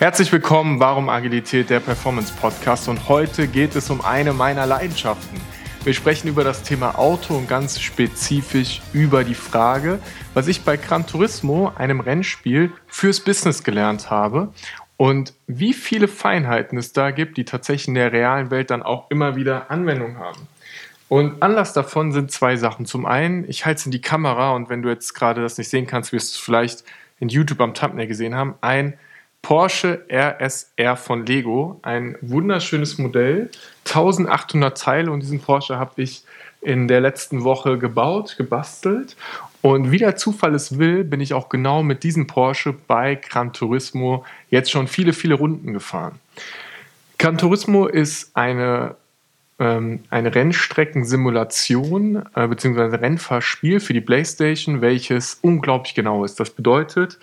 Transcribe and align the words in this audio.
Herzlich 0.00 0.32
willkommen, 0.32 0.80
Warum 0.80 1.10
Agilität, 1.10 1.68
der 1.68 1.78
Performance 1.78 2.32
Podcast. 2.32 2.88
Und 2.88 3.10
heute 3.10 3.46
geht 3.46 3.76
es 3.76 3.90
um 3.90 4.00
eine 4.00 4.32
meiner 4.32 4.64
Leidenschaften. 4.64 5.38
Wir 5.84 5.92
sprechen 5.92 6.26
über 6.26 6.42
das 6.42 6.62
Thema 6.62 6.98
Auto 6.98 7.34
und 7.34 7.50
ganz 7.50 7.78
spezifisch 7.78 8.80
über 8.94 9.24
die 9.24 9.34
Frage, 9.34 9.98
was 10.32 10.48
ich 10.48 10.62
bei 10.62 10.78
Gran 10.78 11.06
Turismo, 11.06 11.70
einem 11.76 12.00
Rennspiel, 12.00 12.72
fürs 12.86 13.20
Business 13.20 13.62
gelernt 13.62 14.08
habe 14.08 14.54
und 14.96 15.34
wie 15.46 15.74
viele 15.74 16.08
Feinheiten 16.08 16.78
es 16.78 16.94
da 16.94 17.10
gibt, 17.10 17.36
die 17.36 17.44
tatsächlich 17.44 17.88
in 17.88 17.94
der 17.94 18.10
realen 18.10 18.50
Welt 18.50 18.70
dann 18.70 18.82
auch 18.82 19.10
immer 19.10 19.36
wieder 19.36 19.70
Anwendung 19.70 20.16
haben. 20.16 20.48
Und 21.10 21.42
Anlass 21.42 21.74
davon 21.74 22.12
sind 22.12 22.30
zwei 22.30 22.56
Sachen. 22.56 22.86
Zum 22.86 23.04
einen, 23.04 23.46
ich 23.50 23.66
halte 23.66 23.80
es 23.80 23.84
in 23.84 23.92
die 23.92 24.00
Kamera 24.00 24.52
und 24.52 24.70
wenn 24.70 24.80
du 24.80 24.88
jetzt 24.88 25.12
gerade 25.12 25.42
das 25.42 25.58
nicht 25.58 25.68
sehen 25.68 25.86
kannst, 25.86 26.10
wirst 26.14 26.32
du 26.32 26.36
es 26.36 26.42
vielleicht 26.42 26.84
in 27.18 27.28
YouTube 27.28 27.60
am 27.60 27.74
Thumbnail 27.74 28.06
gesehen 28.06 28.34
haben, 28.34 28.54
ein 28.62 28.94
Porsche 29.42 30.04
RSR 30.10 30.96
von 30.96 31.26
Lego. 31.26 31.80
Ein 31.82 32.16
wunderschönes 32.20 32.98
Modell, 32.98 33.50
1800 33.86 34.76
Teile 34.76 35.10
und 35.10 35.20
diesen 35.20 35.40
Porsche 35.40 35.78
habe 35.78 36.02
ich 36.02 36.24
in 36.60 36.88
der 36.88 37.00
letzten 37.00 37.42
Woche 37.44 37.78
gebaut, 37.78 38.36
gebastelt. 38.36 39.16
Und 39.62 39.90
wie 39.90 39.98
der 39.98 40.16
Zufall 40.16 40.54
es 40.54 40.78
will, 40.78 41.04
bin 41.04 41.20
ich 41.20 41.34
auch 41.34 41.48
genau 41.48 41.82
mit 41.82 42.02
diesem 42.02 42.26
Porsche 42.26 42.74
bei 42.86 43.14
Gran 43.14 43.52
Turismo 43.52 44.24
jetzt 44.50 44.70
schon 44.70 44.88
viele, 44.88 45.12
viele 45.12 45.34
Runden 45.34 45.72
gefahren. 45.72 46.18
Gran 47.18 47.36
Turismo 47.36 47.86
ist 47.86 48.34
eine, 48.34 48.96
ähm, 49.58 50.00
eine 50.08 50.34
Rennstreckensimulation 50.34 52.24
äh, 52.34 52.46
bzw. 52.46 52.96
Rennfahrspiel 52.96 53.80
für 53.80 53.92
die 53.92 54.00
PlayStation, 54.00 54.80
welches 54.80 55.38
unglaublich 55.42 55.94
genau 55.94 56.24
ist. 56.24 56.40
Das 56.40 56.48
bedeutet, 56.50 57.18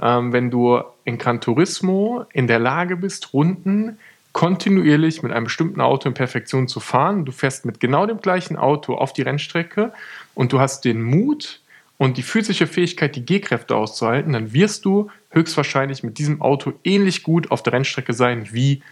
ähm, 0.00 0.32
wenn 0.32 0.50
du 0.50 0.80
in 1.04 1.18
Gran 1.18 1.40
Turismo 1.40 2.24
in 2.32 2.46
der 2.46 2.58
Lage 2.58 2.96
bist, 2.96 3.32
Runden 3.32 3.98
kontinuierlich 4.32 5.22
mit 5.22 5.32
einem 5.32 5.44
bestimmten 5.44 5.80
Auto 5.80 6.08
in 6.08 6.14
Perfektion 6.14 6.68
zu 6.68 6.80
fahren. 6.80 7.24
Du 7.24 7.32
fährst 7.32 7.64
mit 7.64 7.80
genau 7.80 8.06
dem 8.06 8.20
gleichen 8.20 8.56
Auto 8.56 8.94
auf 8.94 9.12
die 9.12 9.22
Rennstrecke 9.22 9.92
und 10.34 10.52
du 10.52 10.60
hast 10.60 10.84
den 10.84 11.02
Mut 11.02 11.60
und 11.96 12.16
die 12.16 12.22
physische 12.22 12.66
Fähigkeit, 12.66 13.16
die 13.16 13.24
G-Kräfte 13.26 13.74
auszuhalten, 13.74 14.34
dann 14.34 14.52
wirst 14.52 14.84
du 14.84 15.10
höchstwahrscheinlich 15.30 16.04
mit 16.04 16.18
diesem 16.18 16.40
Auto 16.40 16.72
ähnlich 16.84 17.24
gut 17.24 17.50
auf 17.50 17.62
der 17.62 17.72
Rennstrecke 17.72 18.12
sein 18.12 18.48
wie 18.52 18.82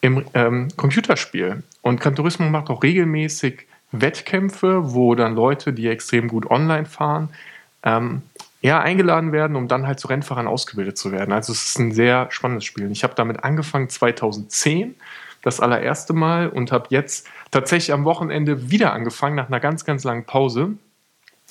im 0.00 0.24
ähm, 0.34 0.68
Computerspiel. 0.76 1.62
Und 1.80 2.00
Gran 2.00 2.14
Turismo 2.14 2.48
macht 2.48 2.70
auch 2.70 2.82
regelmäßig 2.82 3.66
Wettkämpfe, 3.90 4.94
wo 4.94 5.14
dann 5.14 5.34
Leute, 5.34 5.72
die 5.72 5.88
extrem 5.88 6.28
gut 6.28 6.48
online 6.50 6.86
fahren, 6.86 7.30
ähm, 7.82 8.22
ja, 8.62 8.80
eingeladen 8.80 9.32
werden, 9.32 9.56
um 9.56 9.66
dann 9.66 9.86
halt 9.88 9.98
zu 9.98 10.06
Rennfahrern 10.06 10.46
ausgebildet 10.46 10.96
zu 10.96 11.10
werden. 11.10 11.32
Also 11.32 11.52
es 11.52 11.70
ist 11.70 11.78
ein 11.80 11.92
sehr 11.92 12.28
spannendes 12.30 12.64
Spiel. 12.64 12.90
Ich 12.92 13.02
habe 13.02 13.14
damit 13.14 13.42
angefangen 13.42 13.88
2010, 13.88 14.94
das 15.42 15.58
allererste 15.58 16.12
Mal, 16.12 16.48
und 16.48 16.70
habe 16.70 16.86
jetzt 16.90 17.26
tatsächlich 17.50 17.92
am 17.92 18.04
Wochenende 18.04 18.70
wieder 18.70 18.92
angefangen, 18.92 19.34
nach 19.34 19.48
einer 19.48 19.58
ganz, 19.58 19.84
ganz 19.84 20.04
langen 20.04 20.24
Pause. 20.24 20.70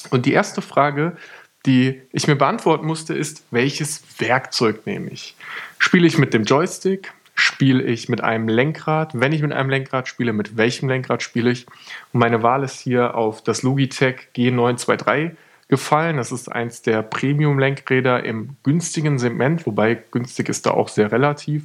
Und 0.09 0.25
die 0.25 0.31
erste 0.31 0.61
Frage, 0.61 1.17
die 1.65 2.01
ich 2.13 2.27
mir 2.27 2.37
beantworten 2.37 2.87
musste, 2.87 3.13
ist, 3.13 3.43
welches 3.51 4.03
Werkzeug 4.19 4.85
nehme 4.85 5.11
ich? 5.11 5.35
Spiele 5.79 6.07
ich 6.07 6.17
mit 6.17 6.33
dem 6.33 6.45
Joystick? 6.45 7.13
Spiele 7.35 7.83
ich 7.83 8.07
mit 8.07 8.21
einem 8.21 8.47
Lenkrad? 8.47 9.11
Wenn 9.19 9.33
ich 9.33 9.41
mit 9.41 9.51
einem 9.51 9.69
Lenkrad 9.69 10.07
spiele, 10.07 10.31
mit 10.31 10.55
welchem 10.55 10.87
Lenkrad 10.87 11.21
spiele 11.21 11.51
ich? 11.51 11.67
Und 12.13 12.21
meine 12.21 12.41
Wahl 12.41 12.63
ist 12.63 12.79
hier 12.79 13.15
auf 13.15 13.43
das 13.43 13.63
Logitech 13.63 14.29
G923 14.35 15.31
gefallen. 15.71 16.17
Das 16.17 16.31
ist 16.31 16.51
eins 16.51 16.83
der 16.83 17.01
Premium-Lenkräder 17.01 18.23
im 18.23 18.57
günstigen 18.61 19.17
Segment, 19.17 19.65
wobei 19.65 19.95
günstig 19.95 20.49
ist 20.49 20.65
da 20.65 20.71
auch 20.71 20.89
sehr 20.89 21.11
relativ. 21.11 21.63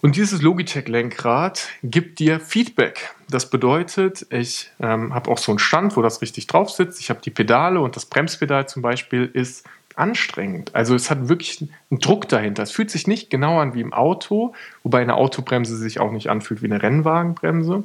Und 0.00 0.16
dieses 0.16 0.40
Logitech-Lenkrad 0.40 1.68
gibt 1.82 2.20
dir 2.20 2.40
Feedback. 2.40 3.14
Das 3.28 3.50
bedeutet, 3.50 4.26
ich 4.30 4.70
ähm, 4.80 5.12
habe 5.12 5.30
auch 5.30 5.38
so 5.38 5.52
einen 5.52 5.58
Stand, 5.58 5.96
wo 5.96 6.02
das 6.02 6.22
richtig 6.22 6.46
drauf 6.46 6.70
sitzt. 6.70 7.00
Ich 7.00 7.10
habe 7.10 7.20
die 7.20 7.30
Pedale 7.30 7.80
und 7.80 7.96
das 7.96 8.06
Bremspedal 8.06 8.66
zum 8.68 8.80
Beispiel 8.80 9.28
ist 9.30 9.66
anstrengend. 9.96 10.74
Also 10.74 10.94
es 10.94 11.10
hat 11.10 11.28
wirklich 11.28 11.60
einen 11.90 12.00
Druck 12.00 12.28
dahinter. 12.28 12.62
Es 12.62 12.70
fühlt 12.70 12.92
sich 12.92 13.08
nicht 13.08 13.28
genau 13.28 13.58
an 13.58 13.74
wie 13.74 13.80
im 13.80 13.92
Auto, 13.92 14.54
wobei 14.84 15.02
eine 15.02 15.16
Autobremse 15.16 15.76
sich 15.76 15.98
auch 15.98 16.12
nicht 16.12 16.30
anfühlt 16.30 16.62
wie 16.62 16.66
eine 16.66 16.80
Rennwagenbremse. 16.80 17.82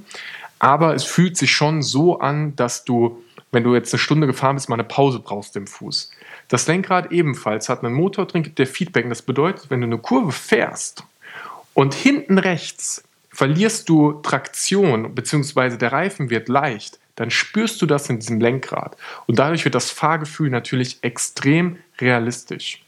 Aber 0.60 0.94
es 0.94 1.04
fühlt 1.04 1.36
sich 1.36 1.52
schon 1.52 1.82
so 1.82 2.20
an, 2.20 2.56
dass 2.56 2.86
du 2.86 3.22
wenn 3.56 3.64
du 3.64 3.74
jetzt 3.74 3.92
eine 3.94 4.00
Stunde 4.00 4.28
gefahren 4.28 4.56
bist, 4.56 4.70
mal 4.70 4.76
eine 4.76 4.84
Pause 4.84 5.20
brauchst 5.20 5.56
im 5.56 5.66
Fuß. 5.66 6.12
Das 6.50 6.68
Lenkrad 6.68 7.12
ebenfalls 7.12 7.70
hat 7.70 7.84
einen 7.84 7.96
Motor 7.96 8.28
drin, 8.28 8.44
gibt 8.44 8.60
dir 8.60 8.68
Feedback. 8.68 9.10
Das 9.10 9.24
bedeutet, 9.24 9.72
wenn 9.72 9.82
du 9.82 9.88
eine 9.88 9.98
Kurve 9.98 10.32
fährst 10.32 11.04
und 11.74 11.94
hinten 11.96 12.38
rechts 12.38 13.04
verlierst 13.32 13.90
du 13.90 14.14
Traktion, 14.22 15.16
beziehungsweise 15.16 15.78
der 15.78 15.92
Reifen 15.92 16.30
wird 16.30 16.48
leicht, 16.50 17.00
dann 17.16 17.32
spürst 17.32 17.82
du 17.82 17.86
das 17.86 18.10
in 18.10 18.20
diesem 18.20 18.40
Lenkrad. 18.40 18.98
Und 19.26 19.40
dadurch 19.40 19.66
wird 19.66 19.76
das 19.76 19.90
Fahrgefühl 19.90 20.50
natürlich 20.50 21.00
extrem 21.02 21.78
realistisch. 22.00 22.82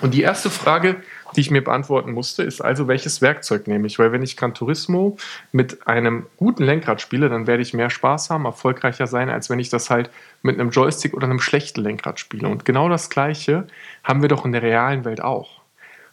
Und 0.00 0.14
die 0.14 0.22
erste 0.22 0.50
Frage, 0.50 1.02
die 1.36 1.40
ich 1.40 1.50
mir 1.50 1.62
beantworten 1.62 2.12
musste, 2.12 2.42
ist 2.42 2.60
also, 2.60 2.88
welches 2.88 3.22
Werkzeug 3.22 3.66
nehme 3.66 3.86
ich? 3.86 3.98
Weil 3.98 4.12
wenn 4.12 4.22
ich 4.22 4.36
Gran 4.36 4.54
Turismo 4.54 5.16
mit 5.52 5.86
einem 5.86 6.26
guten 6.36 6.64
Lenkrad 6.64 7.00
spiele, 7.00 7.28
dann 7.28 7.46
werde 7.46 7.62
ich 7.62 7.74
mehr 7.74 7.90
Spaß 7.90 8.30
haben, 8.30 8.44
erfolgreicher 8.44 9.06
sein, 9.06 9.30
als 9.30 9.50
wenn 9.50 9.58
ich 9.58 9.68
das 9.68 9.90
halt 9.90 10.10
mit 10.42 10.58
einem 10.58 10.70
Joystick 10.70 11.14
oder 11.14 11.26
einem 11.26 11.40
schlechten 11.40 11.82
Lenkrad 11.82 12.20
spiele. 12.20 12.48
Und 12.48 12.64
genau 12.64 12.88
das 12.88 13.10
Gleiche 13.10 13.66
haben 14.04 14.22
wir 14.22 14.28
doch 14.28 14.44
in 14.44 14.52
der 14.52 14.62
realen 14.62 15.04
Welt 15.04 15.20
auch. 15.20 15.60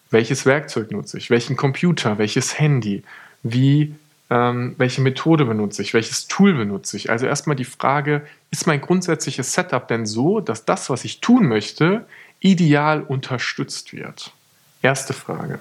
Welches 0.10 0.46
Werkzeug 0.46 0.92
nutze 0.92 1.18
ich? 1.18 1.30
Welchen 1.30 1.58
Computer? 1.58 2.18
Welches 2.18 2.58
Handy? 2.60 3.04
Wie 3.44 3.94
ähm, 4.30 4.76
welche 4.78 5.02
Methode 5.02 5.46
benutze 5.46 5.82
ich, 5.82 5.94
welches 5.94 6.28
Tool 6.28 6.54
benutze 6.54 6.98
ich. 6.98 7.10
Also 7.10 7.26
erstmal 7.26 7.56
die 7.56 7.66
Frage, 7.66 8.26
ist 8.52 8.68
mein 8.68 8.82
grundsätzliches 8.82 9.54
Setup 9.54 9.88
denn 9.88 10.06
so, 10.06 10.40
dass 10.40 10.66
das, 10.66 10.90
was 10.90 11.06
ich 11.06 11.22
tun 11.22 11.48
möchte, 11.48 12.06
ideal 12.40 13.02
unterstützt 13.02 13.94
wird? 13.94 14.34
Erste 14.82 15.14
Frage. 15.14 15.60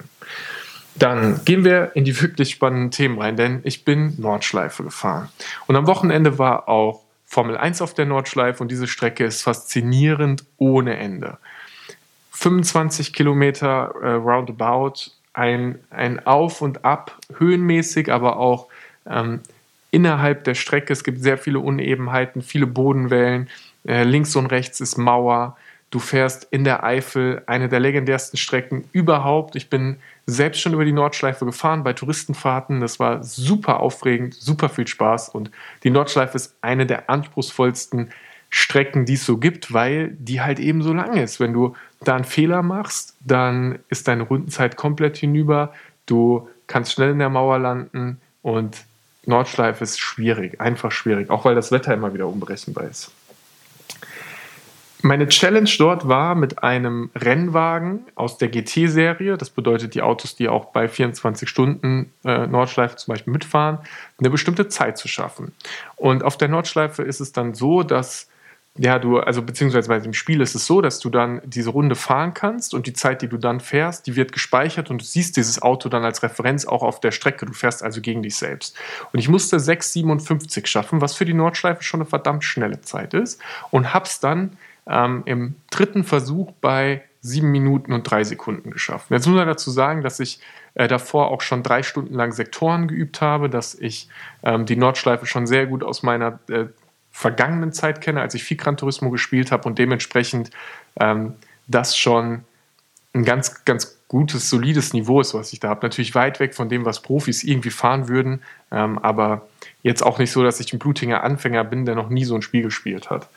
Dann 0.95 1.41
gehen 1.45 1.63
wir 1.63 1.91
in 1.95 2.05
die 2.05 2.19
wirklich 2.21 2.51
spannenden 2.51 2.91
Themen 2.91 3.19
rein, 3.19 3.37
denn 3.37 3.61
ich 3.63 3.85
bin 3.85 4.15
Nordschleife 4.17 4.83
gefahren. 4.83 5.29
Und 5.67 5.75
am 5.75 5.85
Wochenende 5.85 6.39
war 6.39 6.67
auch 6.67 7.03
Formel 7.25 7.57
1 7.57 7.81
auf 7.81 7.93
der 7.93 8.05
Nordschleife 8.05 8.63
und 8.63 8.71
diese 8.71 8.87
Strecke 8.87 9.25
ist 9.25 9.43
faszinierend 9.43 10.45
ohne 10.57 10.97
Ende. 10.97 11.37
25 12.31 13.13
Kilometer 13.13 13.93
äh, 14.01 14.11
roundabout, 14.11 15.11
ein, 15.33 15.79
ein 15.89 16.25
Auf 16.25 16.61
und 16.61 16.85
Ab, 16.85 17.17
höhenmäßig, 17.37 18.11
aber 18.11 18.37
auch 18.37 18.67
ähm, 19.05 19.41
innerhalb 19.91 20.43
der 20.45 20.55
Strecke. 20.55 20.93
Es 20.93 21.03
gibt 21.03 21.21
sehr 21.21 21.37
viele 21.37 21.59
Unebenheiten, 21.59 22.41
viele 22.41 22.67
Bodenwellen. 22.67 23.49
Äh, 23.87 24.03
links 24.03 24.35
und 24.35 24.47
rechts 24.47 24.79
ist 24.81 24.97
Mauer. 24.97 25.57
Du 25.89 25.99
fährst 25.99 26.47
in 26.51 26.65
der 26.65 26.83
Eifel 26.83 27.43
eine 27.45 27.69
der 27.69 27.79
legendärsten 27.79 28.37
Strecken 28.37 28.89
überhaupt. 28.91 29.55
Ich 29.55 29.69
bin 29.69 29.97
selbst 30.25 30.59
schon 30.59 30.73
über 30.73 30.83
die 30.83 30.91
Nordschleife 30.91 31.45
gefahren 31.45 31.83
bei 31.83 31.93
Touristenfahrten. 31.93 32.81
Das 32.81 32.99
war 32.99 33.23
super 33.23 33.79
aufregend, 33.79 34.33
super 34.33 34.67
viel 34.67 34.85
Spaß. 34.85 35.29
Und 35.29 35.49
die 35.83 35.89
Nordschleife 35.89 36.35
ist 36.35 36.55
eine 36.61 36.85
der 36.85 37.09
anspruchsvollsten 37.09 38.11
Strecken, 38.49 39.05
die 39.05 39.13
es 39.13 39.25
so 39.25 39.37
gibt, 39.37 39.73
weil 39.73 40.09
die 40.19 40.41
halt 40.41 40.59
eben 40.59 40.81
so 40.81 40.93
lang 40.93 41.15
ist. 41.15 41.39
Wenn 41.39 41.53
du 41.53 41.75
da 42.01 42.15
einen 42.15 42.25
Fehler 42.25 42.63
machst, 42.63 43.15
dann 43.21 43.79
ist 43.87 44.09
deine 44.09 44.23
Rundenzeit 44.23 44.75
komplett 44.75 45.17
hinüber. 45.17 45.73
Du 46.05 46.49
kannst 46.67 46.93
schnell 46.93 47.11
in 47.11 47.19
der 47.19 47.29
Mauer 47.29 47.59
landen 47.59 48.19
und 48.41 48.77
Nordschleife 49.25 49.83
ist 49.83 49.99
schwierig, 49.99 50.59
einfach 50.61 50.91
schwierig, 50.91 51.29
auch 51.29 51.43
weil 51.45 51.55
das 51.55 51.71
Wetter 51.71 51.93
immer 51.93 52.13
wieder 52.13 52.27
unberechenbar 52.27 52.85
ist. 52.85 53.11
Meine 55.03 55.27
Challenge 55.27 55.69
dort 55.77 56.07
war 56.07 56.33
mit 56.33 56.63
einem 56.63 57.11
Rennwagen 57.15 58.05
aus 58.15 58.37
der 58.39 58.49
GT-Serie, 58.49 59.37
das 59.37 59.51
bedeutet 59.51 59.93
die 59.93 60.01
Autos, 60.01 60.35
die 60.35 60.49
auch 60.49 60.65
bei 60.65 60.87
24 60.87 61.47
Stunden 61.47 62.11
äh, 62.25 62.47
Nordschleife 62.47 62.95
zum 62.95 63.13
Beispiel 63.13 63.31
mitfahren, 63.31 63.79
eine 64.17 64.31
bestimmte 64.31 64.69
Zeit 64.69 64.97
zu 64.97 65.07
schaffen. 65.07 65.53
Und 65.95 66.23
auf 66.23 66.37
der 66.37 66.47
Nordschleife 66.47 67.03
ist 67.03 67.19
es 67.19 67.31
dann 67.31 67.53
so, 67.53 67.83
dass 67.83 68.27
ja, 68.79 68.99
du, 68.99 69.19
also 69.19 69.41
beziehungsweise 69.41 69.89
bei 69.89 69.99
dem 69.99 70.13
Spiel 70.13 70.39
ist 70.39 70.53
es 70.53 70.67
so, 70.67 70.81
dass 70.81 70.99
du 70.99 71.09
dann 71.09 71.41
diese 71.43 71.71
Runde 71.71 71.95
fahren 71.95 72.33
kannst 72.33 72.73
und 72.73 72.85
die 72.85 72.93
Zeit, 72.93 73.23
die 73.23 73.27
du 73.27 73.37
dann 73.37 73.59
fährst, 73.59 74.05
die 74.05 74.15
wird 74.15 74.31
gespeichert 74.31 74.91
und 74.91 75.01
du 75.01 75.05
siehst 75.05 75.35
dieses 75.35 75.61
Auto 75.61 75.89
dann 75.89 76.05
als 76.05 76.21
Referenz 76.21 76.65
auch 76.65 76.83
auf 76.83 76.99
der 76.99 77.11
Strecke. 77.11 77.47
Du 77.47 77.53
fährst 77.53 77.81
also 77.81 78.01
gegen 78.01 78.21
dich 78.21 78.35
selbst. 78.35 78.77
Und 79.11 79.19
ich 79.19 79.29
musste 79.29 79.57
6,57 79.57 80.67
schaffen, 80.67 81.01
was 81.01 81.15
für 81.15 81.25
die 81.25 81.33
Nordschleife 81.33 81.83
schon 81.83 82.01
eine 82.01 82.09
verdammt 82.09 82.43
schnelle 82.43 82.81
Zeit 82.81 83.15
ist 83.15 83.41
und 83.71 83.95
hab's 83.95 84.19
dann 84.19 84.57
ähm, 84.89 85.23
im 85.25 85.55
dritten 85.69 86.03
Versuch 86.03 86.51
bei 86.61 87.03
sieben 87.21 87.51
Minuten 87.51 87.93
und 87.93 88.03
drei 88.03 88.23
Sekunden 88.23 88.71
geschafft. 88.71 89.09
Jetzt 89.09 89.27
muss 89.27 89.35
man 89.35 89.47
dazu 89.47 89.69
sagen, 89.71 90.01
dass 90.01 90.19
ich 90.19 90.39
äh, 90.75 90.87
davor 90.87 91.29
auch 91.31 91.41
schon 91.41 91.63
drei 91.63 91.83
Stunden 91.83 92.13
lang 92.13 92.31
Sektoren 92.31 92.87
geübt 92.87 93.21
habe, 93.21 93.49
dass 93.49 93.75
ich 93.75 94.07
ähm, 94.43 94.65
die 94.65 94.75
Nordschleife 94.75 95.25
schon 95.25 95.47
sehr 95.47 95.65
gut 95.65 95.83
aus 95.83 96.03
meiner 96.03 96.39
äh, 96.49 96.65
vergangenen 97.11 97.73
Zeit 97.73 98.01
kenne, 98.01 98.21
als 98.21 98.35
ich 98.35 98.43
viel 98.43 98.57
Gran 98.57 98.77
Turismo 98.77 99.09
gespielt 99.09 99.51
habe 99.51 99.67
und 99.67 99.79
dementsprechend 99.79 100.51
ähm, 100.99 101.33
das 101.67 101.97
schon 101.97 102.43
ein 103.13 103.25
ganz, 103.25 103.65
ganz 103.65 103.97
gutes, 104.07 104.49
solides 104.49 104.93
Niveau 104.93 105.19
ist, 105.19 105.33
was 105.33 105.51
ich 105.51 105.59
da 105.59 105.69
habe. 105.69 105.85
Natürlich 105.85 106.15
weit 106.15 106.39
weg 106.39 106.53
von 106.55 106.69
dem, 106.69 106.85
was 106.85 107.01
Profis 107.01 107.43
irgendwie 107.43 107.71
fahren 107.71 108.07
würden, 108.07 108.41
ähm, 108.71 108.99
aber 108.99 109.47
jetzt 109.83 110.03
auch 110.03 110.19
nicht 110.19 110.31
so, 110.31 110.43
dass 110.43 110.59
ich 110.59 110.71
ein 110.71 110.79
blutiger 110.79 111.23
Anfänger 111.23 111.63
bin, 111.63 111.85
der 111.85 111.95
noch 111.95 112.09
nie 112.09 112.23
so 112.23 112.35
ein 112.35 112.41
Spiel 112.41 112.61
gespielt 112.61 113.09
hat. 113.09 113.27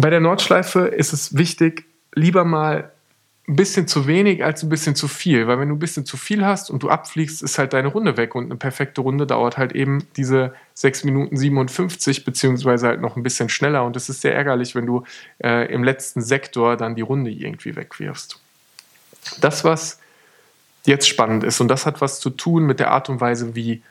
Bei 0.00 0.08
der 0.08 0.20
Nordschleife 0.20 0.86
ist 0.86 1.12
es 1.12 1.36
wichtig, 1.36 1.84
lieber 2.14 2.44
mal 2.44 2.90
ein 3.46 3.56
bisschen 3.56 3.86
zu 3.86 4.06
wenig 4.06 4.42
als 4.42 4.62
ein 4.62 4.70
bisschen 4.70 4.94
zu 4.94 5.08
viel, 5.08 5.46
weil 5.46 5.58
wenn 5.58 5.68
du 5.68 5.74
ein 5.74 5.78
bisschen 5.78 6.06
zu 6.06 6.16
viel 6.16 6.46
hast 6.46 6.70
und 6.70 6.82
du 6.82 6.88
abfliegst, 6.88 7.42
ist 7.42 7.58
halt 7.58 7.74
deine 7.74 7.88
Runde 7.88 8.16
weg 8.16 8.34
und 8.34 8.44
eine 8.44 8.56
perfekte 8.56 9.02
Runde 9.02 9.26
dauert 9.26 9.58
halt 9.58 9.72
eben 9.72 10.06
diese 10.16 10.54
6 10.72 11.04
Minuten 11.04 11.36
57 11.36 12.24
beziehungsweise 12.24 12.86
halt 12.86 13.02
noch 13.02 13.16
ein 13.16 13.22
bisschen 13.22 13.50
schneller 13.50 13.84
und 13.84 13.94
es 13.94 14.08
ist 14.08 14.22
sehr 14.22 14.34
ärgerlich, 14.34 14.74
wenn 14.74 14.86
du 14.86 15.04
äh, 15.44 15.70
im 15.70 15.84
letzten 15.84 16.22
Sektor 16.22 16.78
dann 16.78 16.94
die 16.94 17.02
Runde 17.02 17.30
irgendwie 17.30 17.76
wegwirfst. 17.76 18.40
Das, 19.42 19.64
was 19.64 20.00
jetzt 20.86 21.08
spannend 21.08 21.44
ist 21.44 21.60
und 21.60 21.68
das 21.68 21.84
hat 21.84 22.00
was 22.00 22.20
zu 22.20 22.30
tun 22.30 22.64
mit 22.64 22.80
der 22.80 22.90
Art 22.90 23.10
und 23.10 23.20
Weise, 23.20 23.54
wie 23.54 23.82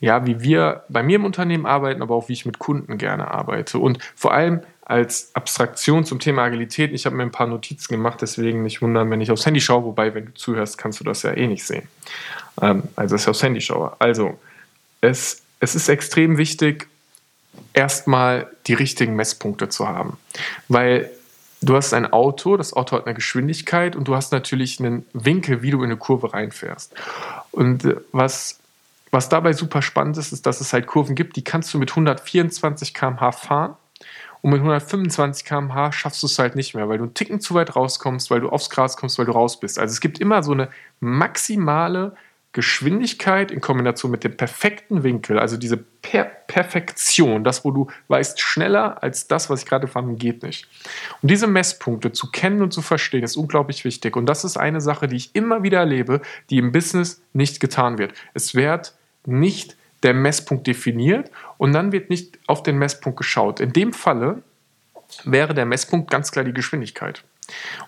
ja, 0.00 0.24
wie 0.26 0.40
wir 0.40 0.84
bei 0.88 1.02
mir 1.02 1.16
im 1.16 1.24
Unternehmen 1.24 1.66
arbeiten, 1.66 2.02
aber 2.02 2.14
auch 2.14 2.28
wie 2.28 2.32
ich 2.32 2.46
mit 2.46 2.58
Kunden 2.58 2.98
gerne 2.98 3.28
arbeite 3.28 3.78
und 3.78 3.98
vor 4.14 4.32
allem 4.32 4.60
als 4.88 5.30
Abstraktion 5.34 6.06
zum 6.06 6.18
Thema 6.18 6.44
Agilität. 6.44 6.92
Ich 6.92 7.04
habe 7.04 7.14
mir 7.14 7.22
ein 7.22 7.30
paar 7.30 7.46
Notizen 7.46 7.92
gemacht, 7.92 8.22
deswegen 8.22 8.62
nicht 8.62 8.80
wundern, 8.80 9.10
wenn 9.10 9.20
ich 9.20 9.30
aufs 9.30 9.44
Handy 9.44 9.60
schaue, 9.60 9.84
wobei, 9.84 10.14
wenn 10.14 10.26
du 10.26 10.34
zuhörst, 10.34 10.78
kannst 10.78 10.98
du 10.98 11.04
das 11.04 11.22
ja 11.22 11.34
eh 11.34 11.46
nicht 11.46 11.64
sehen. 11.64 11.86
Ähm, 12.60 12.84
also, 12.96 13.14
dass 13.14 13.22
ich 13.22 13.28
aufs 13.28 13.42
Handy 13.42 13.60
schaue. 13.60 13.94
Also, 13.98 14.38
es, 15.02 15.42
es 15.60 15.74
ist 15.74 15.90
extrem 15.90 16.38
wichtig, 16.38 16.88
erstmal 17.74 18.50
die 18.66 18.72
richtigen 18.72 19.14
Messpunkte 19.14 19.68
zu 19.68 19.86
haben. 19.86 20.16
Weil 20.68 21.10
du 21.60 21.76
hast 21.76 21.92
ein 21.92 22.10
Auto, 22.10 22.56
das 22.56 22.72
Auto 22.72 22.96
hat 22.96 23.04
eine 23.04 23.14
Geschwindigkeit 23.14 23.94
und 23.94 24.08
du 24.08 24.16
hast 24.16 24.32
natürlich 24.32 24.80
einen 24.80 25.04
Winkel, 25.12 25.60
wie 25.60 25.70
du 25.70 25.78
in 25.80 25.90
eine 25.90 25.98
Kurve 25.98 26.32
reinfährst. 26.32 26.94
Und 27.50 27.84
äh, 27.84 27.96
was, 28.12 28.58
was 29.10 29.28
dabei 29.28 29.52
super 29.52 29.82
spannend 29.82 30.16
ist, 30.16 30.32
ist, 30.32 30.46
dass 30.46 30.62
es 30.62 30.72
halt 30.72 30.86
Kurven 30.86 31.14
gibt, 31.14 31.36
die 31.36 31.44
kannst 31.44 31.74
du 31.74 31.78
mit 31.78 31.90
124 31.90 32.94
km/h 32.94 33.32
fahren 33.32 33.76
und 34.42 34.50
mit 34.50 34.60
125 34.60 35.44
km/h 35.44 35.92
schaffst 35.92 36.22
du 36.22 36.26
es 36.26 36.38
halt 36.38 36.56
nicht 36.56 36.74
mehr, 36.74 36.88
weil 36.88 36.98
du 36.98 37.04
einen 37.04 37.14
Ticken 37.14 37.40
zu 37.40 37.54
weit 37.54 37.74
rauskommst, 37.76 38.30
weil 38.30 38.40
du 38.40 38.48
aufs 38.48 38.70
Gras 38.70 38.96
kommst, 38.96 39.18
weil 39.18 39.26
du 39.26 39.32
raus 39.32 39.58
bist. 39.60 39.78
Also 39.78 39.92
es 39.92 40.00
gibt 40.00 40.18
immer 40.20 40.42
so 40.42 40.52
eine 40.52 40.68
maximale 41.00 42.14
Geschwindigkeit 42.52 43.50
in 43.50 43.60
Kombination 43.60 44.10
mit 44.10 44.24
dem 44.24 44.36
perfekten 44.36 45.02
Winkel, 45.02 45.38
also 45.38 45.56
diese 45.56 45.76
per 45.76 46.24
Perfektion, 46.24 47.44
das, 47.44 47.64
wo 47.64 47.70
du 47.70 47.88
weißt, 48.08 48.40
schneller 48.40 49.02
als 49.02 49.28
das, 49.28 49.50
was 49.50 49.60
ich 49.62 49.66
gerade 49.66 49.86
fand, 49.86 50.18
geht 50.18 50.42
nicht. 50.42 50.66
Und 51.20 51.30
diese 51.30 51.46
Messpunkte 51.46 52.10
zu 52.10 52.30
kennen 52.30 52.62
und 52.62 52.72
zu 52.72 52.80
verstehen, 52.80 53.22
ist 53.22 53.36
unglaublich 53.36 53.84
wichtig. 53.84 54.16
Und 54.16 54.26
das 54.26 54.44
ist 54.44 54.56
eine 54.56 54.80
Sache, 54.80 55.08
die 55.08 55.16
ich 55.16 55.34
immer 55.34 55.62
wieder 55.62 55.78
erlebe, 55.78 56.22
die 56.48 56.58
im 56.58 56.72
Business 56.72 57.22
nicht 57.32 57.60
getan 57.60 57.98
wird. 57.98 58.14
Es 58.32 58.54
wird 58.54 58.94
nicht 59.26 59.76
der 60.02 60.14
Messpunkt 60.14 60.66
definiert 60.66 61.30
und 61.56 61.72
dann 61.72 61.92
wird 61.92 62.10
nicht 62.10 62.38
auf 62.46 62.62
den 62.62 62.78
Messpunkt 62.78 63.18
geschaut. 63.18 63.60
In 63.60 63.72
dem 63.72 63.92
Falle 63.92 64.42
wäre 65.24 65.54
der 65.54 65.66
Messpunkt 65.66 66.10
ganz 66.10 66.30
klar 66.30 66.44
die 66.44 66.52
Geschwindigkeit. 66.52 67.24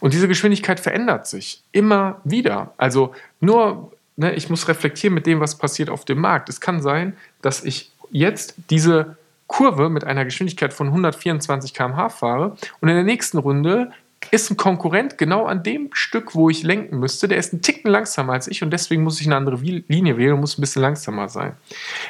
Und 0.01 0.15
diese 0.15 0.29
Geschwindigkeit 0.29 0.81
verändert 0.81 1.27
sich 1.27 1.63
immer 1.73 2.21
wieder. 2.25 2.73
Also 2.79 3.15
nur, 3.41 3.93
ne, 4.17 4.35
ich 4.35 4.49
muss 4.49 4.69
reflektieren 4.69 5.15
mit 5.15 5.27
dem, 5.27 5.41
was 5.41 5.59
passiert 5.59 5.91
auf 5.91 6.05
dem 6.05 6.19
Markt. 6.19 6.49
Es 6.49 6.61
kann 6.61 6.81
sein, 6.81 7.17
dass 7.43 7.63
ich 7.63 7.93
jetzt 8.11 8.55
diese 8.71 9.17
Kurve 9.47 9.91
mit 9.91 10.05
einer 10.05 10.25
Geschwindigkeit 10.25 10.73
von 10.73 10.87
124 10.89 11.75
km/h 11.75 12.09
fahre 12.09 12.57
und 12.81 12.89
in 12.89 12.95
der 12.95 13.05
nächsten 13.05 13.39
Runde 13.39 13.93
ist 14.31 14.51
ein 14.51 14.57
Konkurrent 14.57 15.19
genau 15.19 15.47
an 15.47 15.63
dem 15.63 15.91
Stück, 15.93 16.35
wo 16.35 16.51
ich 16.51 16.63
lenken 16.63 16.99
müsste. 16.99 17.27
Der 17.27 17.39
ist 17.39 17.53
ein 17.53 17.63
Ticken 17.63 17.91
langsamer 17.91 18.35
als 18.35 18.49
ich 18.49 18.63
und 18.63 18.71
deswegen 18.71 19.03
muss 19.03 19.21
ich 19.21 19.27
eine 19.27 19.37
andere 19.37 19.57
Linie 19.57 20.19
wählen 20.19 20.35
und 20.35 20.41
muss 20.41 20.59
ein 20.59 20.61
bisschen 20.61 20.83
langsamer 20.83 21.29
sein. 21.29 21.55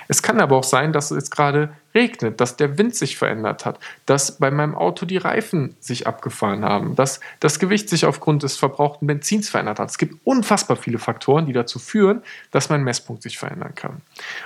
Es 0.08 0.22
kann 0.22 0.40
aber 0.40 0.56
auch 0.56 0.64
sein, 0.64 0.92
dass 0.92 1.10
es 1.12 1.30
gerade 1.30 1.72
regnet, 1.94 2.40
dass 2.40 2.56
der 2.56 2.78
Wind 2.78 2.94
sich 2.94 3.16
verändert 3.16 3.64
hat, 3.64 3.78
dass 4.06 4.38
bei 4.38 4.50
meinem 4.50 4.74
Auto 4.74 5.06
die 5.06 5.16
Reifen 5.16 5.76
sich 5.80 6.06
abgefahren 6.06 6.64
haben, 6.64 6.94
dass 6.94 7.20
das 7.40 7.58
Gewicht 7.58 7.88
sich 7.88 8.04
aufgrund 8.04 8.42
des 8.42 8.56
verbrauchten 8.56 9.06
Benzins 9.06 9.48
verändert 9.48 9.78
hat. 9.78 9.90
Es 9.90 9.98
gibt 9.98 10.14
unfassbar 10.24 10.76
viele 10.76 10.98
Faktoren, 10.98 11.46
die 11.46 11.52
dazu 11.52 11.78
führen, 11.78 12.22
dass 12.50 12.68
mein 12.68 12.84
Messpunkt 12.84 13.22
sich 13.22 13.38
verändern 13.38 13.74
kann. 13.74 14.02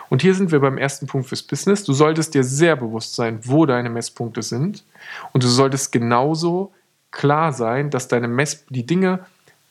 Und 0.08 0.22
hier 0.22 0.34
sind 0.34 0.52
wir 0.52 0.60
beim 0.60 0.78
ersten 0.78 1.06
Punkt 1.06 1.28
fürs 1.28 1.42
Business. 1.42 1.84
Du 1.84 1.92
solltest 1.92 2.34
dir 2.34 2.44
sehr 2.44 2.76
bewusst 2.76 3.14
sein, 3.14 3.40
wo 3.42 3.66
deine 3.66 3.90
Messpunkte 3.90 4.42
sind 4.42 4.84
und 5.32 5.42
du 5.42 5.48
solltest 5.48 5.92
genauso 5.92 6.72
klar 7.14 7.52
sein, 7.52 7.88
dass 7.88 8.08
deine 8.08 8.28
Mess 8.28 8.66
die 8.68 8.84
Dinge, 8.84 9.20